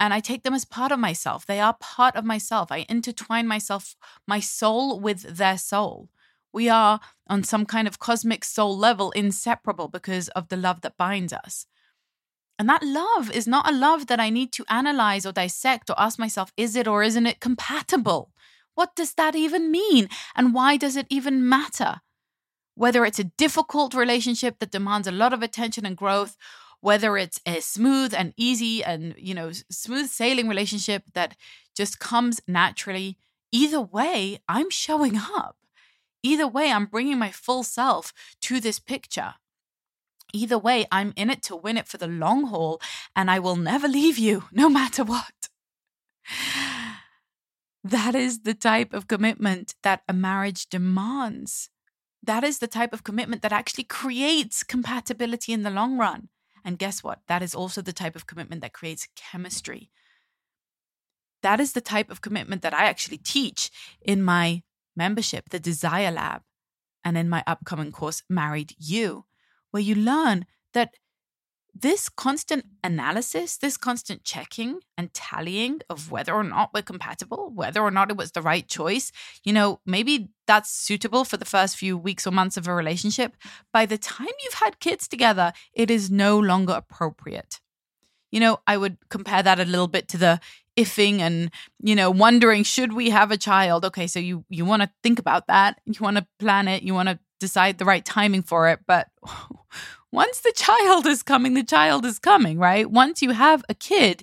And 0.00 0.12
I 0.12 0.20
take 0.20 0.42
them 0.42 0.54
as 0.54 0.64
part 0.64 0.90
of 0.90 0.98
myself. 0.98 1.46
They 1.46 1.60
are 1.60 1.76
part 1.78 2.16
of 2.16 2.24
myself. 2.24 2.72
I 2.72 2.84
intertwine 2.88 3.46
myself, 3.46 3.94
my 4.26 4.40
soul 4.40 4.98
with 4.98 5.22
their 5.36 5.56
soul. 5.56 6.10
We 6.52 6.68
are, 6.68 7.00
on 7.28 7.44
some 7.44 7.64
kind 7.64 7.86
of 7.86 7.98
cosmic 7.98 8.44
soul 8.44 8.76
level, 8.76 9.12
inseparable 9.12 9.88
because 9.88 10.28
of 10.30 10.48
the 10.48 10.56
love 10.56 10.80
that 10.80 10.96
binds 10.96 11.32
us. 11.32 11.66
And 12.58 12.68
that 12.68 12.82
love 12.82 13.30
is 13.30 13.46
not 13.46 13.68
a 13.68 13.74
love 13.74 14.06
that 14.06 14.20
I 14.20 14.30
need 14.30 14.52
to 14.52 14.64
analyze 14.68 15.26
or 15.26 15.32
dissect 15.32 15.90
or 15.90 15.96
ask 15.98 16.18
myself, 16.18 16.52
is 16.56 16.76
it 16.76 16.86
or 16.86 17.02
isn't 17.02 17.26
it 17.26 17.40
compatible? 17.40 18.30
What 18.74 18.94
does 18.96 19.14
that 19.14 19.34
even 19.34 19.70
mean? 19.70 20.08
And 20.34 20.54
why 20.54 20.76
does 20.76 20.96
it 20.96 21.06
even 21.10 21.48
matter? 21.48 22.00
Whether 22.74 23.04
it's 23.04 23.18
a 23.18 23.24
difficult 23.24 23.94
relationship 23.94 24.58
that 24.58 24.72
demands 24.72 25.06
a 25.06 25.12
lot 25.12 25.32
of 25.32 25.42
attention 25.42 25.86
and 25.86 25.96
growth, 25.96 26.36
whether 26.80 27.16
it's 27.16 27.40
a 27.46 27.60
smooth 27.60 28.12
and 28.12 28.34
easy 28.36 28.84
and, 28.84 29.14
you 29.16 29.34
know, 29.34 29.52
smooth 29.70 30.08
sailing 30.08 30.48
relationship 30.48 31.04
that 31.14 31.36
just 31.74 31.98
comes 31.98 32.40
naturally, 32.46 33.16
either 33.52 33.80
way, 33.80 34.38
I'm 34.48 34.70
showing 34.70 35.16
up. 35.16 35.56
Either 36.22 36.48
way, 36.48 36.72
I'm 36.72 36.86
bringing 36.86 37.18
my 37.18 37.30
full 37.30 37.62
self 37.62 38.12
to 38.42 38.60
this 38.60 38.78
picture. 38.78 39.34
Either 40.32 40.58
way, 40.58 40.86
I'm 40.90 41.12
in 41.16 41.30
it 41.30 41.42
to 41.44 41.54
win 41.54 41.76
it 41.76 41.86
for 41.86 41.96
the 41.96 42.08
long 42.08 42.48
haul, 42.48 42.80
and 43.14 43.30
I 43.30 43.38
will 43.38 43.56
never 43.56 43.86
leave 44.00 44.18
you, 44.18 44.44
no 44.50 44.68
matter 44.68 45.04
what. 45.04 45.48
That 47.84 48.14
is 48.14 48.40
the 48.40 48.54
type 48.54 48.94
of 48.94 49.06
commitment 49.06 49.74
that 49.82 50.02
a 50.08 50.14
marriage 50.14 50.66
demands. 50.70 51.68
That 52.22 52.42
is 52.42 52.58
the 52.58 52.66
type 52.66 52.94
of 52.94 53.04
commitment 53.04 53.42
that 53.42 53.52
actually 53.52 53.84
creates 53.84 54.64
compatibility 54.64 55.52
in 55.52 55.62
the 55.62 55.70
long 55.70 55.98
run. 55.98 56.30
And 56.64 56.78
guess 56.78 57.04
what? 57.04 57.20
That 57.28 57.42
is 57.42 57.54
also 57.54 57.82
the 57.82 57.92
type 57.92 58.16
of 58.16 58.26
commitment 58.26 58.62
that 58.62 58.72
creates 58.72 59.06
chemistry. 59.14 59.90
That 61.42 61.60
is 61.60 61.74
the 61.74 61.82
type 61.82 62.10
of 62.10 62.22
commitment 62.22 62.62
that 62.62 62.72
I 62.72 62.86
actually 62.86 63.18
teach 63.18 63.70
in 64.00 64.22
my 64.22 64.62
membership, 64.96 65.50
the 65.50 65.60
Desire 65.60 66.10
Lab, 66.10 66.40
and 67.04 67.18
in 67.18 67.28
my 67.28 67.44
upcoming 67.46 67.92
course, 67.92 68.22
Married 68.30 68.74
You 68.78 69.26
where 69.74 69.82
you 69.82 69.96
learn 69.96 70.46
that 70.72 70.94
this 71.74 72.08
constant 72.08 72.64
analysis, 72.84 73.56
this 73.56 73.76
constant 73.76 74.22
checking 74.22 74.80
and 74.96 75.12
tallying 75.12 75.80
of 75.90 76.10
whether 76.10 76.32
or 76.32 76.44
not 76.44 76.70
we're 76.72 76.82
compatible, 76.82 77.50
whether 77.52 77.80
or 77.80 77.90
not 77.90 78.10
it 78.10 78.16
was 78.16 78.32
the 78.32 78.42
right 78.42 78.66
choice, 78.68 79.10
you 79.42 79.52
know, 79.52 79.80
maybe 79.84 80.28
that's 80.46 80.70
suitable 80.70 81.24
for 81.24 81.36
the 81.36 81.44
first 81.44 81.76
few 81.76 81.98
weeks 81.98 82.26
or 82.26 82.30
months 82.30 82.56
of 82.56 82.68
a 82.68 82.74
relationship. 82.74 83.36
By 83.72 83.86
the 83.86 83.98
time 83.98 84.28
you've 84.44 84.54
had 84.54 84.78
kids 84.78 85.08
together, 85.08 85.52
it 85.72 85.90
is 85.90 86.10
no 86.10 86.38
longer 86.38 86.74
appropriate. 86.74 87.60
You 88.30 88.40
know, 88.40 88.60
I 88.66 88.76
would 88.76 88.98
compare 89.10 89.42
that 89.42 89.60
a 89.60 89.64
little 89.64 89.88
bit 89.88 90.08
to 90.08 90.18
the 90.18 90.40
ifing 90.76 91.20
and 91.20 91.52
you 91.80 91.94
know 91.94 92.10
wondering 92.10 92.64
should 92.64 92.92
we 92.92 93.08
have 93.08 93.30
a 93.30 93.36
child 93.36 93.84
okay 93.84 94.08
so 94.08 94.18
you 94.18 94.44
you 94.48 94.64
want 94.64 94.82
to 94.82 94.90
think 95.04 95.20
about 95.20 95.46
that 95.46 95.80
you 95.84 95.94
want 96.00 96.16
to 96.16 96.26
plan 96.40 96.66
it 96.66 96.82
you 96.82 96.92
want 96.92 97.08
to 97.08 97.16
decide 97.44 97.76
the 97.76 97.84
right 97.84 98.04
timing 98.04 98.42
for 98.42 98.68
it. 98.68 98.80
But 98.86 99.08
once 100.14 100.40
the 100.40 100.52
child 100.54 101.06
is 101.06 101.22
coming, 101.22 101.54
the 101.54 101.64
child 101.64 102.06
is 102.06 102.18
coming, 102.18 102.58
right? 102.58 102.90
Once 102.90 103.20
you 103.20 103.32
have 103.32 103.64
a 103.68 103.74
kid, 103.74 104.22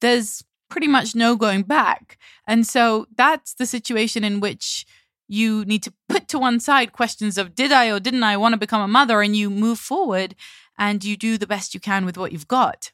there's 0.00 0.44
pretty 0.68 0.88
much 0.88 1.14
no 1.14 1.36
going 1.36 1.62
back. 1.62 2.18
And 2.46 2.66
so 2.66 3.06
that's 3.16 3.54
the 3.54 3.66
situation 3.66 4.24
in 4.24 4.40
which 4.40 4.84
you 5.28 5.64
need 5.64 5.84
to 5.84 5.94
put 6.08 6.26
to 6.28 6.38
one 6.38 6.58
side 6.58 6.92
questions 6.92 7.38
of 7.38 7.54
did 7.54 7.70
I 7.70 7.90
or 7.90 8.00
didn't 8.00 8.24
I 8.24 8.36
want 8.36 8.54
to 8.54 8.58
become 8.58 8.82
a 8.82 8.88
mother 8.88 9.22
and 9.22 9.36
you 9.36 9.48
move 9.48 9.78
forward 9.78 10.34
and 10.76 11.04
you 11.04 11.16
do 11.16 11.38
the 11.38 11.46
best 11.46 11.74
you 11.74 11.80
can 11.80 12.04
with 12.04 12.18
what 12.18 12.32
you've 12.32 12.48
got. 12.48 12.90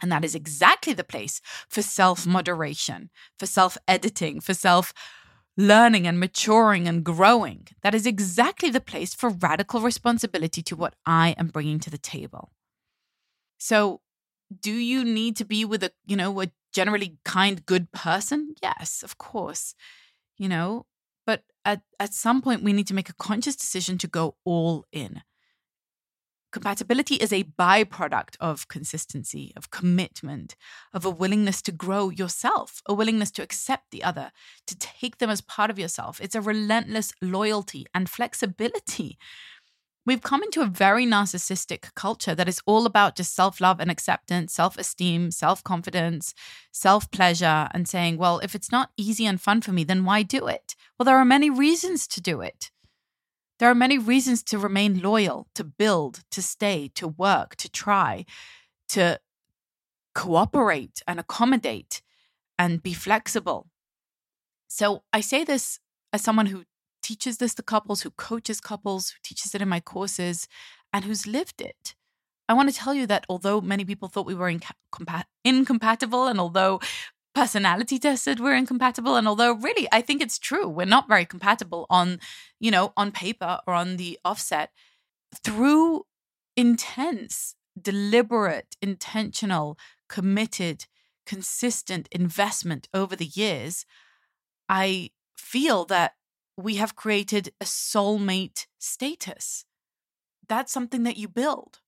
And 0.00 0.10
that 0.10 0.24
is 0.24 0.34
exactly 0.34 0.94
the 0.94 1.04
place 1.04 1.40
for 1.68 1.82
self 1.82 2.26
moderation, 2.26 3.10
for 3.38 3.46
self 3.46 3.76
editing, 3.86 4.40
for 4.40 4.54
self 4.54 4.94
learning 5.56 6.06
and 6.06 6.18
maturing 6.18 6.88
and 6.88 7.04
growing. 7.04 7.68
That 7.82 7.94
is 7.94 8.06
exactly 8.06 8.70
the 8.70 8.80
place 8.80 9.14
for 9.14 9.30
radical 9.30 9.80
responsibility 9.80 10.62
to 10.62 10.76
what 10.76 10.94
I 11.04 11.34
am 11.38 11.48
bringing 11.48 11.80
to 11.80 11.90
the 11.90 11.98
table. 11.98 12.52
So, 13.58 14.00
do 14.60 14.72
you 14.72 15.04
need 15.04 15.36
to 15.36 15.44
be 15.44 15.64
with 15.64 15.82
a, 15.82 15.92
you 16.06 16.16
know, 16.16 16.40
a 16.40 16.50
generally 16.72 17.18
kind, 17.24 17.64
good 17.64 17.92
person? 17.92 18.54
Yes, 18.62 19.02
of 19.02 19.18
course. 19.18 19.74
You 20.36 20.48
know, 20.48 20.86
but 21.26 21.44
at, 21.64 21.82
at 22.00 22.12
some 22.12 22.42
point, 22.42 22.62
we 22.62 22.72
need 22.72 22.86
to 22.88 22.94
make 22.94 23.08
a 23.08 23.14
conscious 23.14 23.56
decision 23.56 23.98
to 23.98 24.08
go 24.08 24.36
all 24.44 24.84
in. 24.92 25.22
Compatibility 26.52 27.14
is 27.14 27.32
a 27.32 27.44
byproduct 27.44 28.36
of 28.38 28.68
consistency, 28.68 29.54
of 29.56 29.70
commitment, 29.70 30.54
of 30.92 31.06
a 31.06 31.10
willingness 31.10 31.62
to 31.62 31.72
grow 31.72 32.10
yourself, 32.10 32.82
a 32.84 32.92
willingness 32.92 33.30
to 33.30 33.42
accept 33.42 33.90
the 33.90 34.04
other, 34.04 34.30
to 34.66 34.78
take 34.78 35.16
them 35.16 35.30
as 35.30 35.40
part 35.40 35.70
of 35.70 35.78
yourself. 35.78 36.20
It's 36.20 36.34
a 36.34 36.42
relentless 36.42 37.14
loyalty 37.22 37.86
and 37.94 38.08
flexibility. 38.08 39.18
We've 40.04 40.20
come 40.20 40.42
into 40.42 40.60
a 40.60 40.66
very 40.66 41.06
narcissistic 41.06 41.94
culture 41.94 42.34
that 42.34 42.48
is 42.48 42.60
all 42.66 42.84
about 42.84 43.16
just 43.16 43.34
self 43.34 43.58
love 43.58 43.80
and 43.80 43.90
acceptance, 43.90 44.52
self 44.52 44.76
esteem, 44.76 45.30
self 45.30 45.64
confidence, 45.64 46.34
self 46.70 47.10
pleasure, 47.10 47.68
and 47.72 47.88
saying, 47.88 48.18
well, 48.18 48.40
if 48.40 48.54
it's 48.54 48.70
not 48.70 48.90
easy 48.98 49.24
and 49.24 49.40
fun 49.40 49.62
for 49.62 49.72
me, 49.72 49.84
then 49.84 50.04
why 50.04 50.22
do 50.22 50.48
it? 50.48 50.76
Well, 50.98 51.04
there 51.04 51.16
are 51.16 51.24
many 51.24 51.48
reasons 51.48 52.06
to 52.08 52.20
do 52.20 52.42
it. 52.42 52.70
There 53.62 53.70
are 53.70 53.76
many 53.76 53.96
reasons 53.96 54.42
to 54.46 54.58
remain 54.58 55.02
loyal, 55.02 55.46
to 55.54 55.62
build, 55.62 56.24
to 56.32 56.42
stay, 56.42 56.90
to 56.96 57.06
work, 57.06 57.54
to 57.54 57.70
try, 57.70 58.24
to 58.88 59.20
cooperate 60.16 61.00
and 61.06 61.20
accommodate 61.20 62.02
and 62.58 62.82
be 62.82 62.92
flexible. 62.92 63.68
So 64.66 65.04
I 65.12 65.20
say 65.20 65.44
this 65.44 65.78
as 66.12 66.22
someone 66.22 66.46
who 66.46 66.64
teaches 67.04 67.38
this 67.38 67.54
to 67.54 67.62
couples, 67.62 68.02
who 68.02 68.10
coaches 68.10 68.60
couples, 68.60 69.10
who 69.10 69.18
teaches 69.22 69.54
it 69.54 69.62
in 69.62 69.68
my 69.68 69.78
courses, 69.78 70.48
and 70.92 71.04
who's 71.04 71.28
lived 71.28 71.60
it. 71.60 71.94
I 72.48 72.54
want 72.54 72.68
to 72.68 72.74
tell 72.74 72.94
you 72.94 73.06
that 73.06 73.24
although 73.28 73.60
many 73.60 73.84
people 73.84 74.08
thought 74.08 74.26
we 74.26 74.34
were 74.34 74.52
incompa- 74.52 75.22
incompatible, 75.44 76.26
and 76.26 76.40
although 76.40 76.80
personality 77.34 77.98
tested 77.98 78.40
we're 78.40 78.54
incompatible. 78.54 79.16
And 79.16 79.26
although 79.28 79.52
really 79.54 79.88
i 79.92 80.00
think 80.00 80.22
it's 80.22 80.38
true 80.38 80.68
we're 80.68 80.86
not 80.86 81.08
very 81.08 81.24
compatible 81.24 81.86
on 81.90 82.20
you 82.60 82.70
know 82.70 82.92
on 82.96 83.12
paper 83.12 83.58
or 83.66 83.74
on 83.74 83.96
the 83.96 84.18
offset. 84.24 84.70
Through 85.44 86.04
intense 86.56 87.54
deliberate 87.80 88.76
intentional 88.82 89.78
committed 90.08 90.86
consistent 91.24 92.06
investment 92.12 92.86
over 92.92 93.16
the 93.16 93.24
years 93.24 93.86
i 94.68 95.08
feel 95.36 95.84
that 95.86 96.12
we 96.56 96.76
have 96.76 96.96
created 96.96 97.52
a 97.60 97.64
soulmate 97.64 98.66
status. 98.78 99.64
That's 100.48 100.72
something 100.72 101.02
that 101.04 101.16
you 101.16 101.28
build 101.28 101.80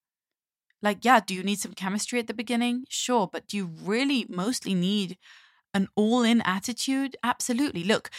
like, 0.85 1.05
yeah, 1.05 1.21
do 1.21 1.35
you 1.35 1.43
need 1.45 1.61
some 1.61 1.75
chemistry 1.75 2.21
at 2.21 2.29
the 2.29 2.35
beginning? 2.35 2.87
Sure. 2.91 3.29
But 3.33 3.49
do 3.49 3.59
you 3.59 3.71
really 3.83 4.27
mostly 4.29 4.75
need 4.75 5.19
an 5.75 5.89
all 5.97 6.23
in 6.23 6.43
attitude? 6.43 7.17
Absolutely. 7.25 7.85
Look, 7.85 8.11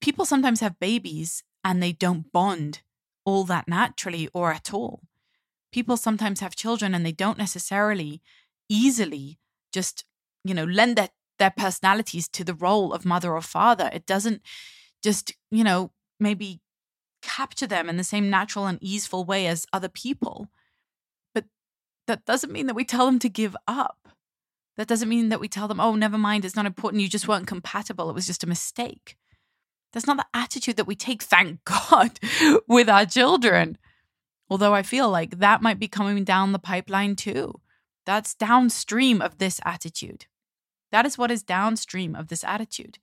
people 0.00 0.24
sometimes 0.24 0.60
have 0.60 0.80
babies 0.80 1.44
and 1.64 1.82
they 1.82 1.92
don't 1.92 2.32
bond 2.32 2.82
all 3.24 3.44
that 3.44 3.68
naturally 3.68 4.28
or 4.34 4.52
at 4.52 4.74
all. 4.74 5.02
People 5.72 5.96
sometimes 5.96 6.40
have 6.40 6.56
children 6.56 6.94
and 6.94 7.04
they 7.04 7.12
don't 7.12 7.38
necessarily 7.38 8.22
easily 8.68 9.38
just, 9.72 10.04
you 10.44 10.54
know, 10.54 10.64
lend 10.64 10.96
their, 10.96 11.10
their 11.38 11.50
personalities 11.50 12.28
to 12.28 12.44
the 12.44 12.54
role 12.54 12.92
of 12.92 13.04
mother 13.04 13.32
or 13.32 13.42
father. 13.42 13.90
It 13.92 14.06
doesn't 14.06 14.42
just, 15.02 15.34
you 15.50 15.64
know, 15.64 15.92
maybe 16.20 16.60
capture 17.22 17.66
them 17.66 17.88
in 17.88 17.96
the 17.96 18.04
same 18.04 18.30
natural 18.30 18.66
and 18.66 18.78
easeful 18.82 19.24
way 19.24 19.46
as 19.46 19.66
other 19.72 19.88
people 19.88 20.48
that 22.06 22.24
doesn't 22.24 22.52
mean 22.52 22.66
that 22.66 22.74
we 22.74 22.84
tell 22.84 23.06
them 23.06 23.18
to 23.20 23.28
give 23.28 23.56
up. 23.66 24.08
That 24.76 24.88
doesn't 24.88 25.08
mean 25.08 25.28
that 25.28 25.40
we 25.40 25.48
tell 25.48 25.68
them, 25.68 25.80
oh, 25.80 25.94
never 25.94 26.18
mind, 26.18 26.44
it's 26.44 26.56
not 26.56 26.66
important, 26.66 27.02
you 27.02 27.08
just 27.08 27.28
weren't 27.28 27.46
compatible, 27.46 28.10
it 28.10 28.14
was 28.14 28.26
just 28.26 28.42
a 28.42 28.48
mistake. 28.48 29.16
That's 29.92 30.06
not 30.06 30.16
the 30.16 30.26
attitude 30.34 30.76
that 30.76 30.86
we 30.86 30.96
take, 30.96 31.22
thank 31.22 31.64
God, 31.64 32.18
with 32.66 32.88
our 32.88 33.06
children. 33.06 33.78
Although 34.50 34.74
I 34.74 34.82
feel 34.82 35.08
like 35.08 35.38
that 35.38 35.62
might 35.62 35.78
be 35.78 35.88
coming 35.88 36.24
down 36.24 36.52
the 36.52 36.58
pipeline 36.58 37.16
too. 37.16 37.60
That's 38.04 38.34
downstream 38.34 39.22
of 39.22 39.38
this 39.38 39.60
attitude. 39.64 40.26
That 40.90 41.06
is 41.06 41.16
what 41.16 41.30
is 41.30 41.42
downstream 41.42 42.14
of 42.14 42.28
this 42.28 42.44
attitude 42.44 42.98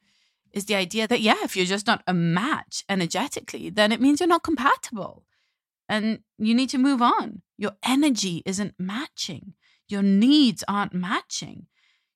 is 0.51 0.65
the 0.65 0.75
idea 0.75 1.07
that, 1.07 1.21
yeah, 1.21 1.37
if 1.43 1.55
you're 1.55 1.65
just 1.65 1.87
not 1.87 2.03
a 2.05 2.13
match 2.13 2.83
energetically, 2.89 3.69
then 3.69 3.91
it 3.91 4.01
means 4.01 4.19
you're 4.19 4.27
not 4.27 4.43
compatible 4.43 5.23
and 5.91 6.19
you 6.37 6.55
need 6.55 6.69
to 6.69 6.77
move 6.77 7.01
on. 7.01 7.41
Your 7.57 7.73
energy 7.83 8.41
isn't 8.45 8.73
matching, 8.79 9.53
your 9.87 10.01
needs 10.01 10.63
aren't 10.67 10.93
matching. 10.93 11.67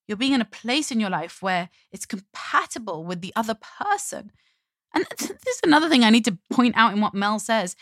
You're 0.08 0.18
being 0.18 0.34
in 0.34 0.42
a 0.42 0.46
place 0.46 0.92
in 0.92 1.00
your 1.00 1.10
life 1.10 1.42
where 1.42 1.70
it's 1.92 2.06
compatible 2.06 3.04
with 3.04 3.22
the 3.22 3.34
other 3.36 3.56
person. 3.56 4.32
And 4.94 5.06
this 5.18 5.30
is 5.30 5.62
another 5.64 5.90
thing 5.90 6.04
I 6.04 6.10
need 6.10 6.26
to 6.26 6.38
point 6.52 6.76
out 6.78 6.94
in 6.94 7.02
what 7.02 7.14
Mel 7.14 7.40
says. 7.40 7.76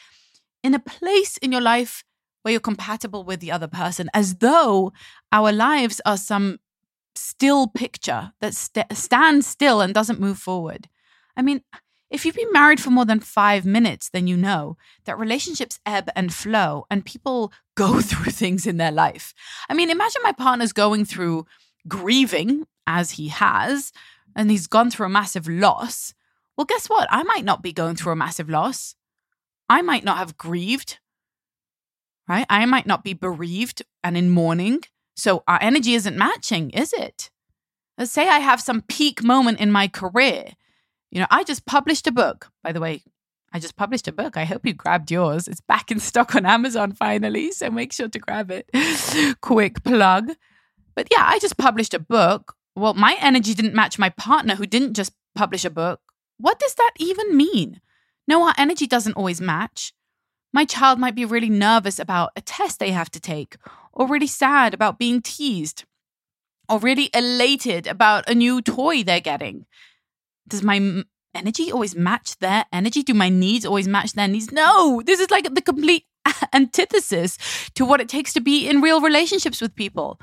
In 0.64 0.74
a 0.74 0.80
place 0.80 1.38
in 1.38 1.52
your 1.52 1.62
life 1.62 2.04
where 2.42 2.54
you're 2.54 2.62
compatible 2.62 3.24
with 3.24 3.40
the 3.40 3.52
other 3.52 3.68
person, 3.68 4.10
as 4.14 4.36
though 4.36 4.94
our 5.32 5.52
lives 5.52 6.02
are 6.06 6.18
some 6.18 6.60
still 7.16 7.68
picture 7.68 8.32
that 8.42 8.56
st- 8.56 8.92
stands 8.94 9.46
still 9.46 9.82
and 9.82 9.94
doesn't 9.94 10.20
move 10.20 10.40
forward. 10.40 10.88
I 11.36 11.42
mean, 11.42 11.62
if 12.14 12.26
you've 12.26 12.36
been 12.36 12.52
married 12.52 12.80
for 12.80 12.92
more 12.92 13.06
than 13.06 13.20
five 13.20 13.66
minutes, 13.66 14.10
then 14.10 14.28
you 14.28 14.38
know 14.38 14.78
that 15.06 15.18
relationships 15.18 15.80
ebb 15.84 16.10
and 16.16 16.32
flow 16.32 16.86
and 16.92 17.04
people 17.04 17.52
go 17.76 18.00
through 18.00 18.32
things 18.32 18.68
in 18.68 18.78
their 18.78 18.92
life. 18.92 19.34
I 19.68 19.74
mean, 19.74 19.90
imagine 19.90 20.22
my 20.24 20.32
partner's 20.32 20.74
going 20.74 21.06
through 21.06 21.48
grieving 21.88 22.68
as 22.86 23.12
he 23.12 23.30
has, 23.30 23.92
and 24.36 24.52
he's 24.52 24.68
gone 24.68 24.92
through 24.92 25.08
a 25.08 25.10
massive 25.10 25.48
loss. 25.48 26.14
Well, 26.56 26.66
guess 26.66 26.88
what? 26.88 27.08
I 27.12 27.24
might 27.24 27.44
not 27.44 27.64
be 27.64 27.74
going 27.74 27.96
through 27.96 28.12
a 28.12 28.16
massive 28.16 28.50
loss. 28.50 28.96
I 29.68 29.82
might 29.82 30.04
not 30.04 30.18
have 30.18 30.38
grieved, 30.38 31.00
right? 32.28 32.46
I 32.48 32.66
might 32.66 32.86
not 32.86 33.04
be 33.04 33.14
bereaved 33.14 33.82
and 34.04 34.16
in 34.16 34.30
mourning. 34.30 34.82
So 35.16 35.44
our 35.48 35.58
energy 35.62 35.96
isn't 35.96 36.18
matching, 36.18 36.70
is 36.72 36.94
it? 36.94 37.32
Let's 37.98 38.12
say 38.12 38.28
I 38.28 38.40
have 38.40 38.62
some 38.62 38.82
peak 38.82 39.24
moment 39.24 39.60
in 39.60 39.72
my 39.72 39.88
career. 39.88 40.52
You 41.14 41.20
know, 41.20 41.28
I 41.30 41.44
just 41.44 41.68
published 41.68 42.08
a 42.08 42.12
book. 42.12 42.50
By 42.64 42.72
the 42.72 42.80
way, 42.80 43.04
I 43.54 43.60
just 43.60 43.76
published 43.76 44.08
a 44.08 44.12
book. 44.12 44.36
I 44.36 44.46
hope 44.46 44.66
you 44.66 44.74
grabbed 44.74 45.12
yours. 45.12 45.48
It's 45.48 45.62
back 45.62 45.92
in 45.92 46.00
stock 46.10 46.34
on 46.34 46.48
Amazon 46.48 46.92
finally, 46.92 47.52
so 47.52 47.70
make 47.70 47.94
sure 47.94 48.10
to 48.10 48.18
grab 48.18 48.50
it. 48.52 48.68
Quick 49.42 49.84
plug. 49.84 50.32
But 50.96 51.10
yeah, 51.12 51.24
I 51.24 51.38
just 51.38 51.58
published 51.58 51.94
a 51.94 52.00
book. 52.00 52.56
Well, 52.76 52.96
my 52.96 53.16
energy 53.22 53.54
didn't 53.54 53.76
match 53.76 54.00
my 54.00 54.10
partner 54.10 54.56
who 54.56 54.66
didn't 54.66 54.96
just 54.96 55.14
publish 55.36 55.64
a 55.64 55.70
book. 55.70 56.02
What 56.40 56.60
does 56.60 56.74
that 56.76 56.94
even 56.98 57.38
mean? 57.38 57.80
No, 58.28 58.48
our 58.48 58.56
energy 58.58 58.88
doesn't 58.88 59.14
always 59.14 59.40
match. 59.40 59.94
My 60.52 60.66
child 60.66 60.98
might 60.98 61.14
be 61.14 61.26
really 61.26 61.50
nervous 61.50 62.00
about 62.00 62.32
a 62.36 62.42
test 62.42 62.80
they 62.80 62.92
have 62.92 63.12
to 63.12 63.20
take, 63.20 63.58
or 63.92 64.08
really 64.08 64.28
sad 64.28 64.74
about 64.74 64.98
being 64.98 65.22
teased, 65.22 65.84
or 66.68 66.80
really 66.80 67.12
elated 67.14 67.86
about 67.86 68.28
a 68.28 68.34
new 68.34 68.64
toy 68.64 69.04
they're 69.04 69.20
getting. 69.20 69.68
Does 70.48 70.64
my 70.64 71.04
energy 71.34 71.72
always 71.72 71.96
match 71.96 72.38
their 72.40 72.66
energy? 72.72 73.04
Do 73.04 73.14
my 73.14 73.30
needs 73.30 73.66
always 73.66 73.88
match 73.88 74.14
their 74.14 74.28
needs? 74.28 74.52
No, 74.52 75.02
this 75.06 75.20
is 75.20 75.32
like 75.32 75.54
the 75.54 75.62
complete 75.62 76.06
antithesis 76.54 77.38
to 77.76 77.86
what 77.86 78.02
it 78.02 78.10
takes 78.10 78.34
to 78.34 78.42
be 78.42 78.68
in 78.68 78.82
real 78.82 79.02
relationships 79.02 79.62
with 79.62 79.76
people 79.76 80.20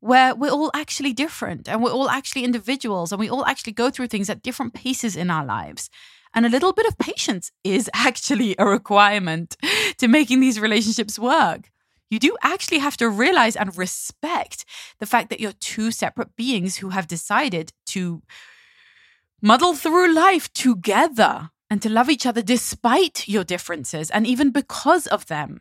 where 0.00 0.34
we're 0.34 0.50
all 0.50 0.70
actually 0.74 1.14
different 1.14 1.66
and 1.66 1.82
we're 1.82 1.90
all 1.90 2.10
actually 2.10 2.44
individuals 2.44 3.10
and 3.10 3.18
we 3.18 3.30
all 3.30 3.46
actually 3.46 3.72
go 3.72 3.88
through 3.88 4.06
things 4.06 4.28
at 4.28 4.42
different 4.42 4.74
paces 4.74 5.16
in 5.16 5.30
our 5.30 5.46
lives. 5.46 5.88
And 6.34 6.44
a 6.44 6.50
little 6.50 6.72
bit 6.72 6.86
of 6.86 6.98
patience 6.98 7.50
is 7.62 7.88
actually 7.94 8.54
a 8.58 8.66
requirement 8.66 9.56
to 9.98 10.08
making 10.08 10.40
these 10.40 10.60
relationships 10.60 11.18
work. 11.18 11.70
You 12.10 12.18
do 12.18 12.36
actually 12.42 12.78
have 12.80 12.98
to 12.98 13.08
realize 13.08 13.56
and 13.56 13.76
respect 13.78 14.66
the 14.98 15.06
fact 15.06 15.30
that 15.30 15.40
you're 15.40 15.52
two 15.52 15.90
separate 15.90 16.36
beings 16.36 16.76
who 16.76 16.90
have 16.90 17.08
decided 17.08 17.72
to 17.86 18.22
muddle 19.44 19.74
through 19.74 20.14
life 20.14 20.50
together 20.54 21.50
and 21.68 21.82
to 21.82 21.90
love 21.90 22.08
each 22.08 22.24
other 22.24 22.40
despite 22.40 23.28
your 23.28 23.44
differences 23.44 24.10
and 24.10 24.26
even 24.26 24.50
because 24.50 25.06
of 25.06 25.26
them. 25.26 25.60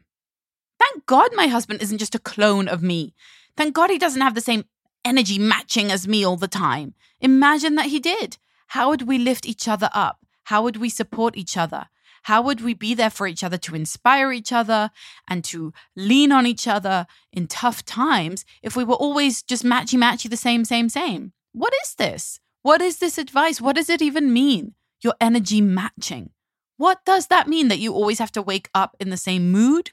Thank 0.79 1.05
God 1.05 1.31
my 1.35 1.47
husband 1.47 1.81
isn't 1.81 1.97
just 1.97 2.15
a 2.15 2.19
clone 2.19 2.69
of 2.69 2.81
me. 2.81 3.13
Thank 3.57 3.75
God 3.75 3.89
he 3.89 3.97
doesn't 3.97 4.21
have 4.21 4.35
the 4.35 4.39
same 4.41 4.63
energy 5.03 5.37
matching 5.37 5.91
as 5.91 6.07
me 6.07 6.23
all 6.23 6.37
the 6.37 6.47
time. 6.47 6.93
Imagine 7.19 7.75
that 7.75 7.87
he 7.87 7.99
did. 7.99 8.37
How 8.67 8.87
would 8.87 9.01
we 9.01 9.17
lift 9.17 9.45
each 9.45 9.67
other 9.67 9.89
up? 9.93 10.25
How 10.45 10.63
would 10.63 10.77
we 10.77 10.87
support 10.87 11.35
each 11.35 11.57
other? 11.57 11.87
How 12.23 12.41
would 12.41 12.61
we 12.61 12.73
be 12.73 12.93
there 12.93 13.09
for 13.09 13.27
each 13.27 13.43
other 13.43 13.57
to 13.57 13.75
inspire 13.75 14.31
each 14.31 14.53
other 14.53 14.91
and 15.29 15.43
to 15.43 15.73
lean 15.97 16.31
on 16.31 16.47
each 16.47 16.69
other 16.69 17.05
in 17.33 17.47
tough 17.47 17.83
times 17.83 18.45
if 18.61 18.77
we 18.77 18.85
were 18.85 18.95
always 18.95 19.43
just 19.43 19.65
matchy 19.65 19.99
matchy 19.99 20.29
the 20.29 20.37
same, 20.37 20.63
same, 20.63 20.87
same? 20.87 21.33
What 21.51 21.73
is 21.83 21.95
this? 21.95 22.39
What 22.63 22.81
is 22.81 22.97
this 22.97 23.17
advice? 23.17 23.61
What 23.61 23.75
does 23.75 23.89
it 23.89 24.01
even 24.01 24.33
mean? 24.33 24.73
Your 25.01 25.13
energy 25.21 25.61
matching. 25.61 26.31
What 26.77 27.05
does 27.05 27.27
that 27.27 27.47
mean? 27.47 27.67
That 27.67 27.79
you 27.79 27.93
always 27.93 28.19
have 28.19 28.31
to 28.31 28.41
wake 28.41 28.69
up 28.73 28.95
in 28.99 29.09
the 29.09 29.17
same 29.17 29.51
mood? 29.51 29.91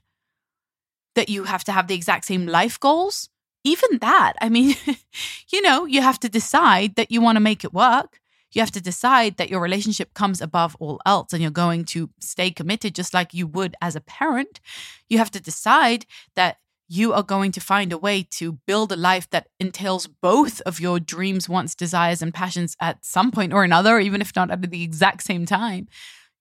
That 1.14 1.28
you 1.28 1.44
have 1.44 1.64
to 1.64 1.72
have 1.72 1.88
the 1.88 1.94
exact 1.94 2.24
same 2.24 2.46
life 2.46 2.80
goals? 2.80 3.28
even 3.64 3.98
that, 3.98 4.34
I 4.40 4.48
mean, 4.48 4.74
you 5.52 5.62
know, 5.62 5.84
you 5.84 6.02
have 6.02 6.20
to 6.20 6.28
decide 6.28 6.96
that 6.96 7.10
you 7.10 7.20
want 7.20 7.36
to 7.36 7.40
make 7.40 7.64
it 7.64 7.74
work. 7.74 8.20
You 8.52 8.62
have 8.62 8.72
to 8.72 8.80
decide 8.80 9.36
that 9.36 9.48
your 9.48 9.60
relationship 9.60 10.12
comes 10.12 10.40
above 10.40 10.76
all 10.80 11.00
else 11.06 11.32
and 11.32 11.40
you're 11.40 11.52
going 11.52 11.84
to 11.86 12.10
stay 12.18 12.50
committed 12.50 12.96
just 12.96 13.14
like 13.14 13.32
you 13.32 13.46
would 13.46 13.76
as 13.80 13.94
a 13.94 14.00
parent. 14.00 14.60
You 15.08 15.18
have 15.18 15.30
to 15.32 15.40
decide 15.40 16.04
that 16.34 16.56
you 16.92 17.12
are 17.12 17.22
going 17.22 17.52
to 17.52 17.60
find 17.60 17.92
a 17.92 17.98
way 17.98 18.26
to 18.30 18.58
build 18.66 18.90
a 18.90 18.96
life 18.96 19.30
that 19.30 19.48
entails 19.60 20.06
both 20.06 20.60
of 20.62 20.80
your 20.80 20.98
dreams, 20.98 21.48
wants, 21.48 21.74
desires, 21.74 22.20
and 22.20 22.34
passions 22.34 22.76
at 22.80 23.04
some 23.04 23.30
point 23.30 23.52
or 23.52 23.62
another, 23.62 24.00
even 24.00 24.20
if 24.20 24.34
not 24.34 24.50
at 24.50 24.70
the 24.70 24.82
exact 24.82 25.22
same 25.22 25.46
time. 25.46 25.86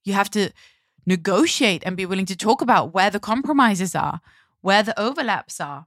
You 0.04 0.14
have 0.14 0.32
to 0.32 0.50
negotiate 1.06 1.84
and 1.86 1.96
be 1.96 2.06
willing 2.06 2.26
to 2.26 2.36
talk 2.36 2.62
about 2.62 2.94
where 2.94 3.12
the 3.12 3.20
compromises 3.20 3.94
are, 3.94 4.22
where 4.62 4.82
the 4.82 5.00
overlaps 5.00 5.62
are 5.62 5.86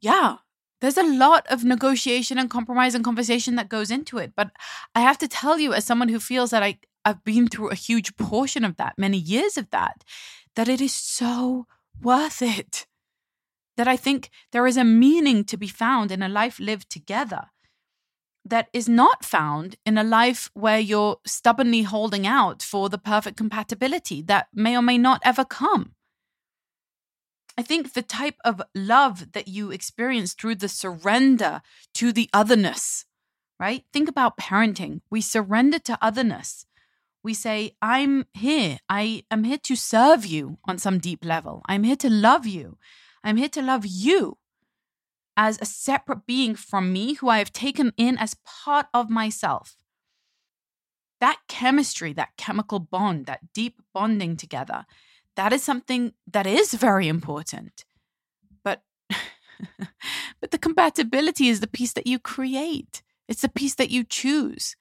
yeah, 0.00 0.36
there's 0.80 0.96
a 0.96 1.02
lot 1.02 1.46
of 1.48 1.64
negotiation 1.64 2.38
and 2.38 2.50
compromise 2.50 2.94
and 2.94 3.04
conversation 3.04 3.56
that 3.56 3.68
goes 3.68 3.90
into 3.90 4.18
it. 4.18 4.32
But 4.36 4.50
I 4.94 5.00
have 5.00 5.18
to 5.18 5.28
tell 5.28 5.58
you, 5.58 5.74
as 5.74 5.84
someone 5.84 6.08
who 6.08 6.20
feels 6.20 6.50
that 6.50 6.62
I, 6.62 6.78
I've 7.04 7.24
been 7.24 7.48
through 7.48 7.70
a 7.70 7.74
huge 7.74 8.16
portion 8.16 8.64
of 8.64 8.76
that, 8.76 8.94
many 8.96 9.18
years 9.18 9.56
of 9.56 9.70
that, 9.70 10.04
that 10.54 10.68
it 10.68 10.80
is 10.80 10.94
so 10.94 11.66
worth 12.00 12.42
it. 12.42 12.86
That 13.78 13.88
I 13.88 13.96
think 13.96 14.28
there 14.52 14.66
is 14.66 14.76
a 14.76 14.84
meaning 14.84 15.44
to 15.44 15.56
be 15.56 15.68
found 15.68 16.10
in 16.10 16.22
a 16.22 16.28
life 16.28 16.60
lived 16.60 16.90
together 16.90 17.44
that 18.44 18.68
is 18.72 18.88
not 18.88 19.24
found 19.24 19.76
in 19.86 19.96
a 19.96 20.02
life 20.02 20.50
where 20.54 20.80
you're 20.80 21.18
stubbornly 21.24 21.82
holding 21.82 22.26
out 22.26 22.62
for 22.62 22.88
the 22.88 22.98
perfect 22.98 23.36
compatibility 23.36 24.20
that 24.22 24.48
may 24.52 24.76
or 24.76 24.82
may 24.82 24.98
not 24.98 25.20
ever 25.24 25.44
come. 25.44 25.92
I 27.56 27.62
think 27.62 27.92
the 27.92 28.02
type 28.02 28.36
of 28.44 28.62
love 28.74 29.32
that 29.32 29.48
you 29.48 29.70
experience 29.70 30.32
through 30.32 30.56
the 30.56 30.68
surrender 30.68 31.60
to 31.94 32.12
the 32.12 32.28
otherness, 32.32 33.04
right? 33.60 33.84
Think 33.92 34.08
about 34.08 34.38
parenting. 34.38 35.02
We 35.08 35.20
surrender 35.20 35.78
to 35.80 35.98
otherness. 36.02 36.66
We 37.22 37.34
say, 37.34 37.76
I'm 37.82 38.26
here. 38.32 38.78
I 38.88 39.24
am 39.30 39.44
here 39.44 39.58
to 39.58 39.76
serve 39.76 40.24
you 40.24 40.58
on 40.64 40.78
some 40.78 40.98
deep 40.98 41.24
level. 41.24 41.62
I'm 41.68 41.84
here 41.84 41.96
to 41.96 42.10
love 42.10 42.46
you. 42.46 42.78
I'm 43.22 43.36
here 43.36 43.48
to 43.50 43.62
love 43.62 43.84
you 43.86 44.38
as 45.36 45.58
a 45.60 45.66
separate 45.66 46.26
being 46.26 46.54
from 46.54 46.92
me 46.92 47.14
who 47.14 47.28
I 47.28 47.38
have 47.38 47.52
taken 47.52 47.92
in 47.96 48.18
as 48.18 48.36
part 48.44 48.86
of 48.92 49.10
myself. 49.10 49.76
That 51.20 51.38
chemistry, 51.48 52.12
that 52.12 52.36
chemical 52.36 52.78
bond, 52.78 53.26
that 53.26 53.52
deep 53.52 53.82
bonding 53.92 54.36
together 54.36 54.84
that 55.38 55.52
is 55.52 55.62
something 55.62 56.14
that 56.26 56.48
is 56.48 56.74
very 56.74 57.06
important. 57.06 57.84
But 58.64 58.82
but 60.40 60.50
the 60.50 60.58
compatibility 60.58 61.48
is 61.48 61.60
the 61.60 61.68
piece 61.68 61.92
that 61.92 62.08
you 62.08 62.18
create. 62.18 63.02
It's 63.28 63.42
the 63.42 63.48
piece 63.48 63.76
that 63.76 63.88
you 63.90 64.02
choose. 64.02 64.74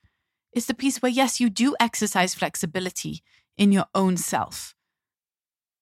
It's 0.51 0.65
the 0.65 0.73
piece 0.73 0.99
where 0.99 1.11
yes, 1.11 1.39
you 1.39 1.51
do 1.51 1.75
exercise 1.79 2.33
flexibility 2.33 3.21
in 3.55 3.71
your 3.71 3.85
own 3.93 4.17
self. 4.17 4.73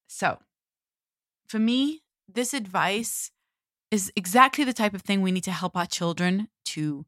So, 0.08 0.40
for 1.48 1.60
me, 1.60 2.02
this 2.28 2.54
advice 2.54 3.32
is 3.92 4.12
exactly 4.16 4.64
the 4.64 4.74
type 4.74 4.94
of 4.94 5.02
thing 5.02 5.22
we 5.22 5.32
need 5.32 5.44
to 5.44 5.52
help 5.52 5.78
our 5.78 5.86
children 5.86 6.48
to 6.66 7.06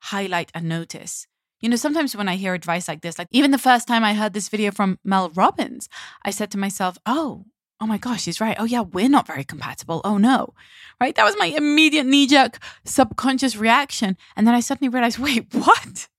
highlight 0.00 0.50
and 0.54 0.68
notice 0.68 1.26
you 1.60 1.68
know, 1.68 1.76
sometimes 1.76 2.16
when 2.16 2.28
I 2.28 2.36
hear 2.36 2.54
advice 2.54 2.88
like 2.88 3.02
this, 3.02 3.18
like 3.18 3.28
even 3.30 3.50
the 3.50 3.58
first 3.58 3.86
time 3.86 4.02
I 4.02 4.14
heard 4.14 4.32
this 4.32 4.48
video 4.48 4.70
from 4.70 4.98
Mel 5.04 5.30
Robbins, 5.30 5.88
I 6.24 6.30
said 6.30 6.50
to 6.52 6.58
myself, 6.58 6.98
oh, 7.04 7.44
oh 7.80 7.86
my 7.86 7.98
gosh, 7.98 8.24
he's 8.24 8.40
right. 8.40 8.56
Oh, 8.58 8.64
yeah, 8.64 8.80
we're 8.80 9.08
not 9.08 9.26
very 9.26 9.44
compatible. 9.44 10.00
Oh, 10.04 10.16
no. 10.16 10.54
Right? 11.00 11.14
That 11.14 11.24
was 11.24 11.36
my 11.38 11.46
immediate 11.46 12.06
knee 12.06 12.26
jerk 12.26 12.58
subconscious 12.84 13.56
reaction. 13.56 14.16
And 14.36 14.46
then 14.46 14.54
I 14.54 14.60
suddenly 14.60 14.88
realized, 14.88 15.18
wait, 15.22 15.46
what? 15.52 16.08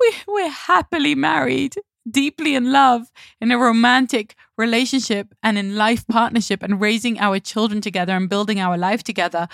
We, 0.00 0.14
we're 0.28 0.50
happily 0.50 1.16
married, 1.16 1.74
deeply 2.10 2.54
in 2.54 2.72
love, 2.72 3.10
in 3.40 3.50
a 3.50 3.58
romantic 3.58 4.34
relationship 4.56 5.34
and 5.42 5.58
in 5.58 5.76
life 5.76 6.06
partnership 6.06 6.62
and 6.62 6.80
raising 6.80 7.18
our 7.18 7.38
children 7.38 7.80
together 7.80 8.14
and 8.14 8.28
building 8.28 8.60
our 8.60 8.76
life 8.76 9.02
together. 9.02 9.48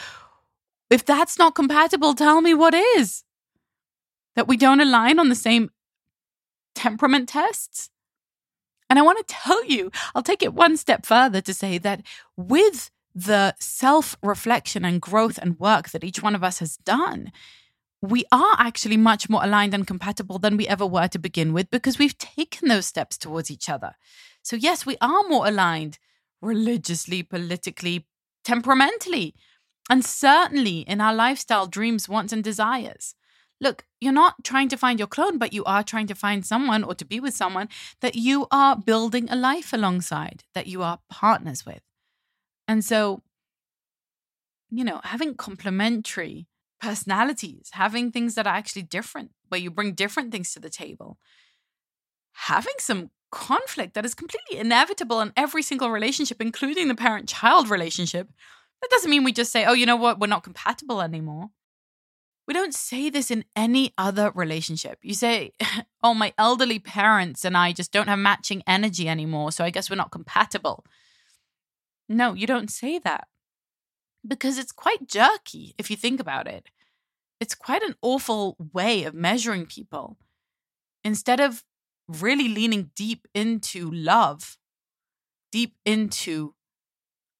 If 0.91 1.05
that's 1.05 1.39
not 1.39 1.55
compatible, 1.55 2.15
tell 2.15 2.41
me 2.41 2.55
what 2.55 2.75
is 2.75 3.25
that 4.37 4.49
we 4.49 4.57
don't 4.57 4.81
align 4.81 5.19
on 5.19 5.29
the 5.29 5.35
same 5.35 5.71
temperament 6.75 7.29
tests. 7.29 7.91
And 8.91 8.99
I 8.99 9.03
want 9.03 9.19
to 9.19 9.35
tell 9.35 9.65
you, 9.65 9.91
I'll 10.15 10.23
take 10.23 10.43
it 10.43 10.55
one 10.55 10.77
step 10.77 11.07
further 11.07 11.41
to 11.41 11.55
say 11.55 11.79
that 11.79 12.03
with 12.37 12.91
the 13.15 13.55
self 13.59 14.17
reflection 14.23 14.85
and 14.85 15.01
growth 15.01 15.39
and 15.39 15.59
work 15.59 15.91
that 15.91 16.05
each 16.05 16.23
one 16.23 16.35
of 16.35 16.45
us 16.45 16.59
has 16.59 16.77
done, 16.79 17.33
we 18.05 18.25
are 18.31 18.57
actually 18.59 18.99
much 18.99 19.31
more 19.31 19.43
aligned 19.43 19.73
and 19.73 19.87
compatible 19.87 20.39
than 20.39 20.57
we 20.57 20.69
ever 20.69 20.85
were 20.85 21.09
to 21.09 21.19
begin 21.19 21.53
with 21.53 21.71
because 21.71 21.99
we've 21.99 22.19
taken 22.19 22.69
those 22.69 22.87
steps 22.87 23.17
towards 23.17 23.51
each 23.51 23.69
other. 23.69 23.95
So, 24.43 24.57
yes, 24.57 24.85
we 24.85 24.99
are 25.01 25.23
more 25.29 25.47
aligned 25.47 25.99
religiously, 26.43 27.23
politically, 27.23 28.07
temperamentally, 28.45 29.35
and 29.89 30.05
certainly 30.05 30.81
in 30.81 31.01
our 31.01 31.15
lifestyle, 31.15 31.67
dreams, 31.67 32.09
wants, 32.09 32.33
and 32.33 32.45
desires. 32.45 33.15
Look, 33.59 33.87
you're 34.01 34.13
not 34.13 34.45
trying 34.45 34.69
to 34.69 34.77
find 34.77 34.99
your 34.99 35.09
clone, 35.09 35.39
but 35.39 35.55
you 35.55 35.65
are 35.65 35.83
trying 35.83 36.07
to 36.09 36.15
find 36.15 36.45
someone 36.45 36.85
or 36.85 36.95
to 36.95 37.05
be 37.07 37.21
with 37.21 37.35
someone 37.35 37.69
that 38.03 38.17
you 38.17 38.47
are 38.51 38.77
building 38.77 39.31
a 39.31 39.37
life 39.37 39.73
alongside, 39.73 40.45
that 40.55 40.67
you 40.67 40.83
are 40.83 40.99
partners 41.09 41.65
with. 41.65 41.81
And 42.69 42.85
so, 42.85 43.23
you 44.71 44.85
know, 44.85 45.01
having 45.05 45.35
complementary 45.35 46.47
personalities, 46.81 47.71
having 47.73 48.11
things 48.11 48.35
that 48.35 48.47
are 48.47 48.55
actually 48.55 48.83
different, 48.83 49.31
where 49.49 49.61
you 49.61 49.71
bring 49.71 49.95
different 49.95 50.33
things 50.33 50.53
to 50.53 50.61
the 50.61 50.71
table, 50.71 51.19
having 52.33 52.75
some 52.79 53.11
conflict 53.31 53.95
that 53.95 54.05
is 54.05 54.15
completely 54.15 54.59
inevitable 54.59 55.21
in 55.21 55.33
every 55.37 55.63
single 55.63 55.91
relationship, 55.91 56.41
including 56.41 56.89
the 56.89 56.95
parent 56.95 57.29
child 57.29 57.69
relationship. 57.69 58.29
That 58.81 58.91
doesn't 58.91 59.11
mean 59.11 59.25
we 59.25 59.33
just 59.33 59.53
say, 59.53 59.65
oh, 59.65 59.73
you 59.73 59.87
know 59.87 59.97
what, 59.97 60.21
we're 60.21 60.27
not 60.27 60.45
compatible 60.45 61.01
anymore. 61.03 61.51
We 62.47 62.55
don't 62.55 62.75
say 62.75 63.09
this 63.09 63.31
in 63.31 63.45
any 63.57 63.95
other 63.97 64.31
relationship. 64.35 64.99
You 65.03 65.15
say, 65.15 65.53
oh, 66.03 66.15
my 66.15 66.35
elderly 66.37 66.79
parents 66.79 67.45
and 67.45 67.57
I 67.57 67.73
just 67.73 67.93
don't 67.93 68.09
have 68.09 68.19
matching 68.19 68.63
energy 68.67 69.09
anymore, 69.09 69.51
so 69.53 69.65
I 69.65 69.71
guess 69.71 69.91
we're 69.91 69.97
not 69.97 70.13
compatible. 70.13 70.85
No, 72.09 72.35
you 72.35 72.47
don't 72.47 72.71
say 72.71 72.99
that 72.99 73.29
because 74.27 74.59
it's 74.59 74.73
quite 74.73 75.09
jerky 75.09 75.75
if 75.79 75.91
you 75.91 75.97
think 75.97 76.21
about 76.21 76.47
it. 76.47 76.69
It's 77.41 77.55
quite 77.55 77.83
an 77.83 77.95
awful 78.01 78.57
way 78.73 79.05
of 79.05 79.15
measuring 79.15 79.67
people. 79.67 80.17
Instead 81.03 81.41
of 81.41 81.65
really 82.09 82.49
leaning 82.49 82.91
deep 82.95 83.27
into 83.35 83.91
love, 83.91 84.57
deep 85.53 85.77
into 85.85 86.55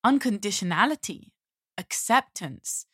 unconditionality, 0.05 1.31
acceptance, 1.79 2.87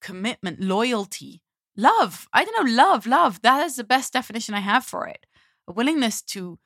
commitment, 0.00 0.60
loyalty, 0.60 1.42
love. 1.76 2.28
I 2.32 2.44
don't 2.44 2.66
know, 2.66 2.72
love, 2.74 3.06
love. 3.06 3.42
That 3.42 3.64
is 3.64 3.76
the 3.76 3.84
best 3.84 4.12
definition 4.12 4.54
I 4.54 4.60
have 4.60 4.84
for 4.84 5.06
it. 5.06 5.26
A 5.66 5.72
willingness 5.72 6.22
to 6.22 6.58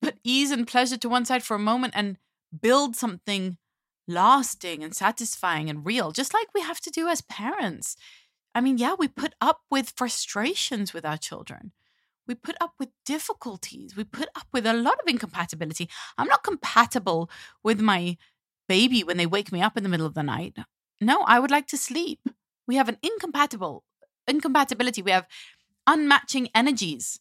put 0.00 0.18
ease 0.22 0.50
and 0.50 0.66
pleasure 0.66 0.96
to 0.96 1.08
one 1.08 1.24
side 1.24 1.42
for 1.42 1.54
a 1.54 1.60
moment 1.60 1.94
and 1.96 2.18
build 2.60 2.94
something 2.96 3.58
lasting 4.08 4.82
and 4.82 4.94
satisfying 4.94 5.68
and 5.70 5.84
real, 5.84 6.10
just 6.10 6.34
like 6.34 6.48
we 6.54 6.62
have 6.62 6.80
to 6.80 6.90
do 6.90 7.08
as 7.08 7.20
parents. 7.20 7.96
I 8.54 8.60
mean, 8.60 8.78
yeah, 8.78 8.94
we 8.98 9.06
put 9.08 9.34
up 9.40 9.60
with 9.70 9.92
frustrations 9.96 10.92
with 10.92 11.04
our 11.04 11.18
children. 11.18 11.72
We 12.26 12.34
put 12.34 12.56
up 12.60 12.74
with 12.78 12.88
difficulties. 13.06 13.96
We 13.96 14.04
put 14.04 14.28
up 14.34 14.46
with 14.52 14.66
a 14.66 14.72
lot 14.72 14.98
of 15.00 15.08
incompatibility. 15.08 15.88
I'm 16.16 16.28
not 16.28 16.42
compatible 16.42 17.30
with 17.62 17.80
my 17.80 18.16
baby 18.68 19.02
when 19.04 19.16
they 19.16 19.26
wake 19.26 19.52
me 19.52 19.62
up 19.62 19.76
in 19.76 19.82
the 19.82 19.88
middle 19.88 20.06
of 20.06 20.14
the 20.14 20.22
night. 20.22 20.56
No, 21.00 21.22
I 21.22 21.38
would 21.38 21.50
like 21.50 21.66
to 21.68 21.78
sleep. 21.78 22.20
We 22.66 22.76
have 22.76 22.88
an 22.88 22.98
incompatible 23.02 23.84
incompatibility. 24.28 25.02
We 25.02 25.10
have 25.10 25.26
unmatching 25.88 26.50
energies. 26.54 27.18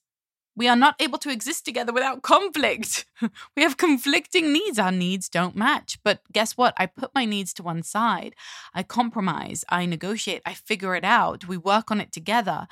We 0.58 0.68
are 0.68 0.76
not 0.76 0.96
able 1.00 1.20
to 1.20 1.30
exist 1.30 1.66
together 1.66 1.94
without 1.94 2.24
conflict. 2.24 3.06
we 3.56 3.62
have 3.62 3.78
conflicting 3.78 4.52
needs. 4.52 4.80
Our 4.80 4.92
needs 4.92 5.30
don't 5.30 5.56
match. 5.56 6.00
But 6.04 6.22
guess 6.34 6.58
what? 6.58 6.74
I 6.78 6.88
put 6.88 7.14
my 7.14 7.26
needs 7.26 7.54
to 7.54 7.64
one 7.64 7.84
side. 7.84 8.34
I 8.74 8.82
compromise. 8.82 9.64
I 9.70 9.86
negotiate. 9.86 10.42
I 10.48 10.56
figure 10.56 10.96
it 10.96 11.04
out. 11.04 11.48
We 11.48 11.58
work 11.58 11.92
on 11.92 12.02
it 12.02 12.12
together. 12.12 12.68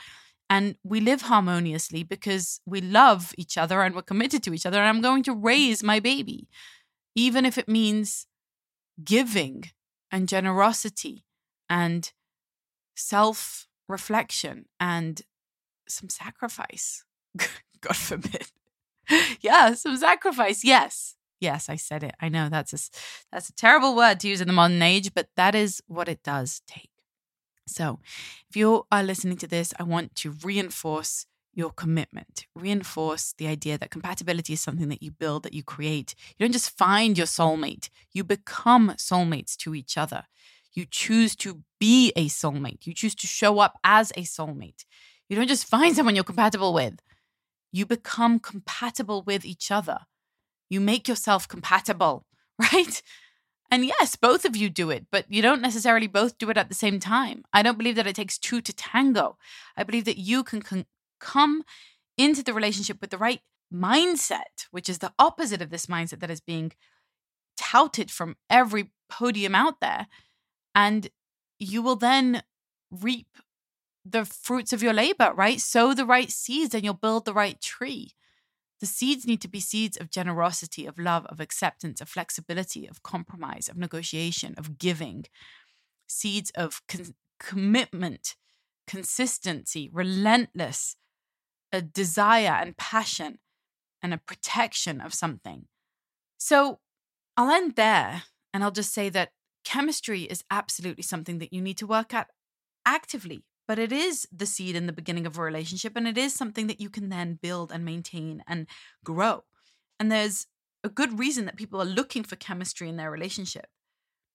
And 0.50 0.78
we 0.84 1.00
live 1.00 1.22
harmoniously 1.22 2.02
because 2.02 2.60
we 2.66 2.82
love 2.82 3.36
each 3.38 3.56
other 3.56 3.82
and 3.82 3.94
we're 3.94 4.02
committed 4.02 4.42
to 4.44 4.54
each 4.56 4.66
other. 4.66 4.80
And 4.80 4.88
I'm 4.88 5.02
going 5.02 5.22
to 5.24 5.34
raise 5.34 5.84
my 5.84 6.00
baby, 6.00 6.48
even 7.14 7.46
if 7.46 7.56
it 7.56 7.70
means 7.70 8.26
giving 9.04 9.66
and 10.12 10.28
generosity 10.28 11.24
and 11.70 12.12
self 12.96 13.68
reflection 13.88 14.66
and 14.80 15.22
some 15.88 16.10
sacrifice. 16.10 17.04
God 17.86 17.96
forbid. 17.96 18.48
yeah, 19.42 19.74
some 19.74 19.98
sacrifice. 19.98 20.64
Yes. 20.64 21.16
Yes, 21.40 21.70
I 21.70 21.76
said 21.76 22.04
it. 22.04 22.16
I 22.20 22.30
know 22.30 22.50
that's 22.50 22.74
a, 22.74 22.80
that's 23.32 23.50
a 23.50 23.54
terrible 23.54 23.96
word 23.96 24.20
to 24.22 24.28
use 24.28 24.42
in 24.42 24.48
the 24.48 24.54
modern 24.54 24.82
age, 24.82 25.14
but 25.14 25.28
that 25.36 25.54
is 25.54 25.84
what 25.88 26.08
it 26.08 26.24
does 26.24 26.62
take. 26.68 26.90
So, 27.68 28.00
if 28.50 28.56
you 28.56 28.86
are 28.92 29.04
listening 29.04 29.38
to 29.38 29.48
this, 29.48 29.74
I 29.80 29.84
want 29.84 30.16
to 30.16 30.34
reinforce 30.44 31.26
your 31.54 31.72
commitment, 31.72 32.46
reinforce 32.56 33.34
the 33.38 33.48
idea 33.48 33.78
that 33.78 33.90
compatibility 33.90 34.54
is 34.54 34.62
something 34.62 34.90
that 34.90 35.02
you 35.02 35.12
build, 35.12 35.44
that 35.44 35.54
you 35.54 35.64
create. 35.64 36.16
You 36.38 36.46
don't 36.46 36.54
just 36.54 36.78
find 36.78 37.18
your 37.18 37.28
soulmate, 37.28 37.90
you 38.12 38.24
become 38.24 38.90
soulmates 38.98 39.56
to 39.58 39.76
each 39.76 39.98
other. 39.98 40.24
You 40.74 40.86
choose 40.86 41.36
to 41.38 41.62
be 41.80 42.12
a 42.16 42.28
soulmate, 42.28 42.86
you 42.86 42.94
choose 42.94 43.16
to 43.16 43.28
show 43.28 43.60
up 43.60 43.80
as 43.84 44.12
a 44.12 44.24
soulmate. 44.24 44.86
You 45.30 45.36
don't 45.36 45.48
just 45.48 45.66
find 45.66 45.96
someone 45.96 46.16
you're 46.16 46.24
compatible 46.24 46.74
with 46.74 47.00
you 47.76 47.86
become 47.86 48.40
compatible 48.40 49.22
with 49.24 49.44
each 49.44 49.70
other. 49.70 50.00
You 50.70 50.80
make 50.80 51.10
yourself 51.10 51.46
compatible, 51.46 52.26
right? 52.60 53.02
And 53.70 53.86
yes, 53.86 54.16
both 54.16 54.46
of 54.46 54.56
you 54.56 54.70
do 54.70 54.90
it, 54.92 55.08
but 55.12 55.26
you 55.28 55.42
don't 55.42 55.62
necessarily 55.62 56.08
both 56.08 56.38
do 56.38 56.50
it 56.50 56.58
at 56.58 56.70
the 56.70 56.76
same 56.76 57.02
time. 57.02 57.44
I 57.52 57.64
don't 57.64 57.78
believe 57.78 57.98
that 57.98 58.08
it 58.08 58.16
takes 58.16 58.38
two 58.38 58.62
to 58.62 58.74
tango. 58.74 59.38
I 59.76 59.84
believe 59.84 60.06
that 60.06 60.18
you 60.18 60.42
can 60.42 60.62
con- 60.62 60.86
come 61.20 61.64
into 62.18 62.44
the 62.44 62.54
relationship 62.54 63.02
with 63.02 63.10
the 63.10 63.18
right 63.18 63.42
mindset, 63.74 64.68
which 64.72 64.88
is 64.88 65.00
the 65.00 65.12
opposite 65.20 65.62
of 65.62 65.70
this 65.70 65.88
mindset 65.88 66.22
that 66.22 66.32
is 66.32 66.40
being 66.40 66.72
touted 67.58 68.10
from 68.10 68.38
every 68.50 68.92
podium 69.10 69.54
out 69.54 69.82
there. 69.82 70.08
And 70.74 71.10
you 71.60 71.82
will 71.82 71.98
then 71.98 72.42
reap 72.90 73.28
the 74.06 74.24
fruits 74.24 74.72
of 74.72 74.84
your 74.84 74.94
labor, 74.94 75.34
right? 75.36 75.60
Sow 75.60 75.94
the 75.94 76.06
right 76.06 76.30
seeds 76.30 76.76
and 76.76 76.84
you'll 76.84 76.94
build 76.94 77.26
the 77.26 77.34
right 77.34 77.60
tree. 77.60 78.12
The 78.80 78.86
seeds 78.86 79.26
need 79.26 79.42
to 79.42 79.48
be 79.48 79.60
seeds 79.60 79.98
of 79.98 80.12
generosity, 80.12 80.86
of 80.86 81.00
love, 81.00 81.26
of 81.26 81.40
acceptance, 81.40 82.02
of 82.02 82.10
flexibility, 82.10 82.88
of 82.88 83.02
compromise, 83.02 83.68
of 83.68 83.78
negotiation, 83.78 84.54
of 84.58 84.78
giving, 84.78 85.26
seeds 86.08 86.52
of 86.52 86.82
con- 86.88 87.16
commitment, 87.40 88.36
consistency, 88.86 89.90
relentless, 89.92 90.98
a 91.72 91.82
desire 91.82 92.58
and 92.62 92.78
passion, 92.78 93.40
and 94.04 94.14
a 94.14 94.20
protection 94.20 95.02
of 95.02 95.14
something. 95.14 95.66
So 96.38 96.80
I'll 97.36 97.50
end 97.50 97.76
there 97.76 98.24
and 98.54 98.64
I'll 98.64 98.72
just 98.72 98.94
say 98.94 99.10
that 99.10 99.32
chemistry 99.64 100.24
is 100.24 100.44
absolutely 100.52 101.04
something 101.04 101.40
that 101.40 101.52
you 101.52 101.62
need 101.62 101.78
to 101.78 101.88
work 101.88 102.14
at 102.14 102.28
actively 102.86 103.44
but 103.68 103.80
it 103.80 103.92
is 103.92 104.28
the 104.32 104.46
seed 104.46 104.76
in 104.76 104.86
the 104.86 104.94
beginning 104.94 105.26
of 105.26 105.38
a 105.38 105.42
relationship 105.42 105.94
and 105.96 106.08
it 106.08 106.18
is 106.18 106.34
something 106.34 106.68
that 106.68 106.82
you 106.82 106.90
can 106.90 107.10
then 107.10 107.40
build 107.42 107.72
and 107.72 107.86
maintain 107.86 108.44
and 108.48 108.68
grow 109.04 109.44
and 110.00 110.12
there's 110.12 110.48
a 110.84 110.90
good 110.90 111.18
reason 111.18 111.46
that 111.46 111.56
people 111.56 111.82
are 111.82 111.86
looking 111.86 112.24
for 112.24 112.36
chemistry 112.36 112.88
in 112.88 112.98
their 112.98 113.12
relationship 113.12 113.68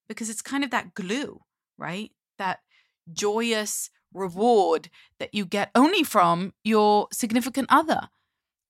because 0.09 0.29
it's 0.29 0.43
kind 0.43 0.65
of 0.65 0.71
that 0.71 0.95
glue 0.95 1.41
right? 1.79 2.11
That 2.39 2.61
joyous 3.13 3.91
reward 4.13 4.91
that 5.19 5.33
you 5.33 5.47
get 5.47 5.71
only 5.75 6.03
from 6.03 6.53
your 6.65 7.09
significant 7.13 7.69
other 7.71 8.09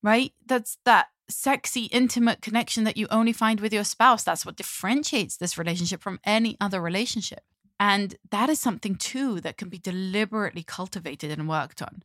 right? 0.02 0.32
That's 0.46 0.78
that 0.84 1.08
sexy 1.28 1.84
intimate 1.86 2.42
connection 2.42 2.84
that 2.84 2.96
you 2.96 3.06
only 3.10 3.32
find 3.32 3.60
with 3.60 3.72
your 3.72 3.84
spouse. 3.84 4.24
That's 4.24 4.44
what 4.44 4.56
differentiates 4.56 5.36
this 5.36 5.56
relationship 5.58 6.02
from 6.02 6.20
any 6.24 6.56
other 6.60 6.80
relationship 6.80 7.42
and 7.80 8.14
that 8.30 8.50
is 8.50 8.60
something 8.60 8.94
too 8.94 9.40
that 9.40 9.56
can 9.56 9.70
be 9.70 9.78
deliberately 9.78 10.62
cultivated 10.62 11.30
and 11.30 11.48
worked 11.48 11.80
on. 11.80 12.02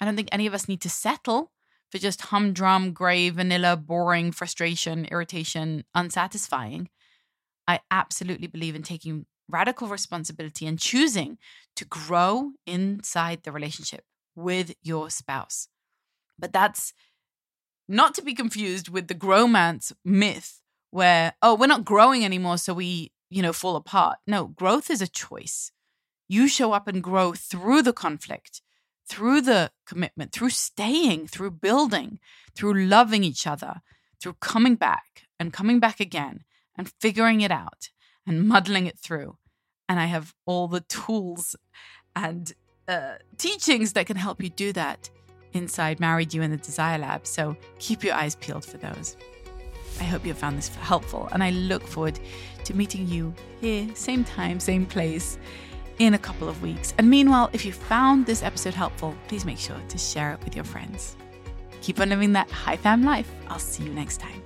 I 0.00 0.04
don't 0.04 0.14
think 0.14 0.28
any 0.30 0.46
of 0.46 0.54
us 0.54 0.68
need 0.68 0.80
to 0.82 0.88
settle 0.88 1.50
for 1.90 1.98
just 1.98 2.26
humdrum, 2.26 2.92
gray, 2.92 3.28
vanilla, 3.30 3.76
boring, 3.76 4.30
frustration, 4.30 5.04
irritation, 5.06 5.84
unsatisfying. 5.96 6.88
I 7.66 7.80
absolutely 7.90 8.46
believe 8.46 8.76
in 8.76 8.84
taking 8.84 9.26
radical 9.48 9.88
responsibility 9.88 10.64
and 10.64 10.78
choosing 10.78 11.38
to 11.74 11.84
grow 11.84 12.52
inside 12.64 13.42
the 13.42 13.52
relationship 13.52 14.04
with 14.36 14.74
your 14.82 15.10
spouse. 15.10 15.68
But 16.38 16.52
that's 16.52 16.92
not 17.88 18.14
to 18.14 18.22
be 18.22 18.34
confused 18.34 18.88
with 18.88 19.08
the 19.08 19.14
growmance 19.14 19.92
myth 20.04 20.60
where, 20.90 21.34
oh, 21.42 21.54
we're 21.54 21.66
not 21.66 21.84
growing 21.84 22.24
anymore, 22.24 22.58
so 22.58 22.74
we 22.74 23.10
you 23.30 23.42
know, 23.42 23.52
fall 23.52 23.76
apart. 23.76 24.18
No, 24.26 24.46
growth 24.46 24.90
is 24.90 25.02
a 25.02 25.08
choice. 25.08 25.72
You 26.28 26.48
show 26.48 26.72
up 26.72 26.88
and 26.88 27.02
grow 27.02 27.32
through 27.32 27.82
the 27.82 27.92
conflict, 27.92 28.62
through 29.08 29.42
the 29.42 29.70
commitment, 29.86 30.32
through 30.32 30.50
staying, 30.50 31.28
through 31.28 31.52
building, 31.52 32.18
through 32.54 32.74
loving 32.74 33.22
each 33.24 33.46
other, 33.46 33.82
through 34.20 34.36
coming 34.40 34.74
back 34.74 35.22
and 35.38 35.52
coming 35.52 35.78
back 35.78 36.00
again 36.00 36.40
and 36.76 36.92
figuring 37.00 37.40
it 37.40 37.50
out 37.50 37.90
and 38.26 38.48
muddling 38.48 38.86
it 38.86 38.98
through. 38.98 39.36
And 39.88 40.00
I 40.00 40.06
have 40.06 40.34
all 40.46 40.66
the 40.66 40.80
tools 40.80 41.54
and 42.16 42.52
uh, 42.88 43.14
teachings 43.38 43.92
that 43.92 44.06
can 44.06 44.16
help 44.16 44.42
you 44.42 44.48
do 44.48 44.72
that 44.72 45.10
inside 45.52 46.00
Married 46.00 46.34
You 46.34 46.42
in 46.42 46.50
the 46.50 46.56
Desire 46.56 46.98
Lab. 46.98 47.26
So 47.26 47.56
keep 47.78 48.02
your 48.02 48.14
eyes 48.14 48.34
peeled 48.36 48.64
for 48.64 48.78
those. 48.78 49.16
I 50.00 50.04
hope 50.04 50.26
you 50.26 50.34
found 50.34 50.58
this 50.58 50.68
helpful, 50.68 51.28
and 51.32 51.42
I 51.42 51.50
look 51.50 51.82
forward 51.82 52.20
to 52.66 52.74
meeting 52.74 53.08
you 53.08 53.34
here, 53.60 53.88
same 53.94 54.24
time, 54.24 54.60
same 54.60 54.86
place, 54.86 55.38
in 55.98 56.14
a 56.14 56.18
couple 56.18 56.48
of 56.48 56.62
weeks. 56.62 56.94
And 56.98 57.08
meanwhile, 57.08 57.50
if 57.52 57.64
you 57.64 57.72
found 57.72 58.26
this 58.26 58.42
episode 58.42 58.74
helpful, 58.74 59.16
please 59.28 59.44
make 59.44 59.58
sure 59.58 59.80
to 59.88 59.98
share 59.98 60.32
it 60.32 60.44
with 60.44 60.54
your 60.54 60.64
friends. 60.64 61.16
Keep 61.80 62.00
on 62.00 62.10
living 62.10 62.32
that 62.32 62.50
Hi 62.50 62.76
Fam 62.76 63.04
life. 63.04 63.30
I'll 63.48 63.58
see 63.58 63.84
you 63.84 63.92
next 63.92 64.20
time. 64.20 64.42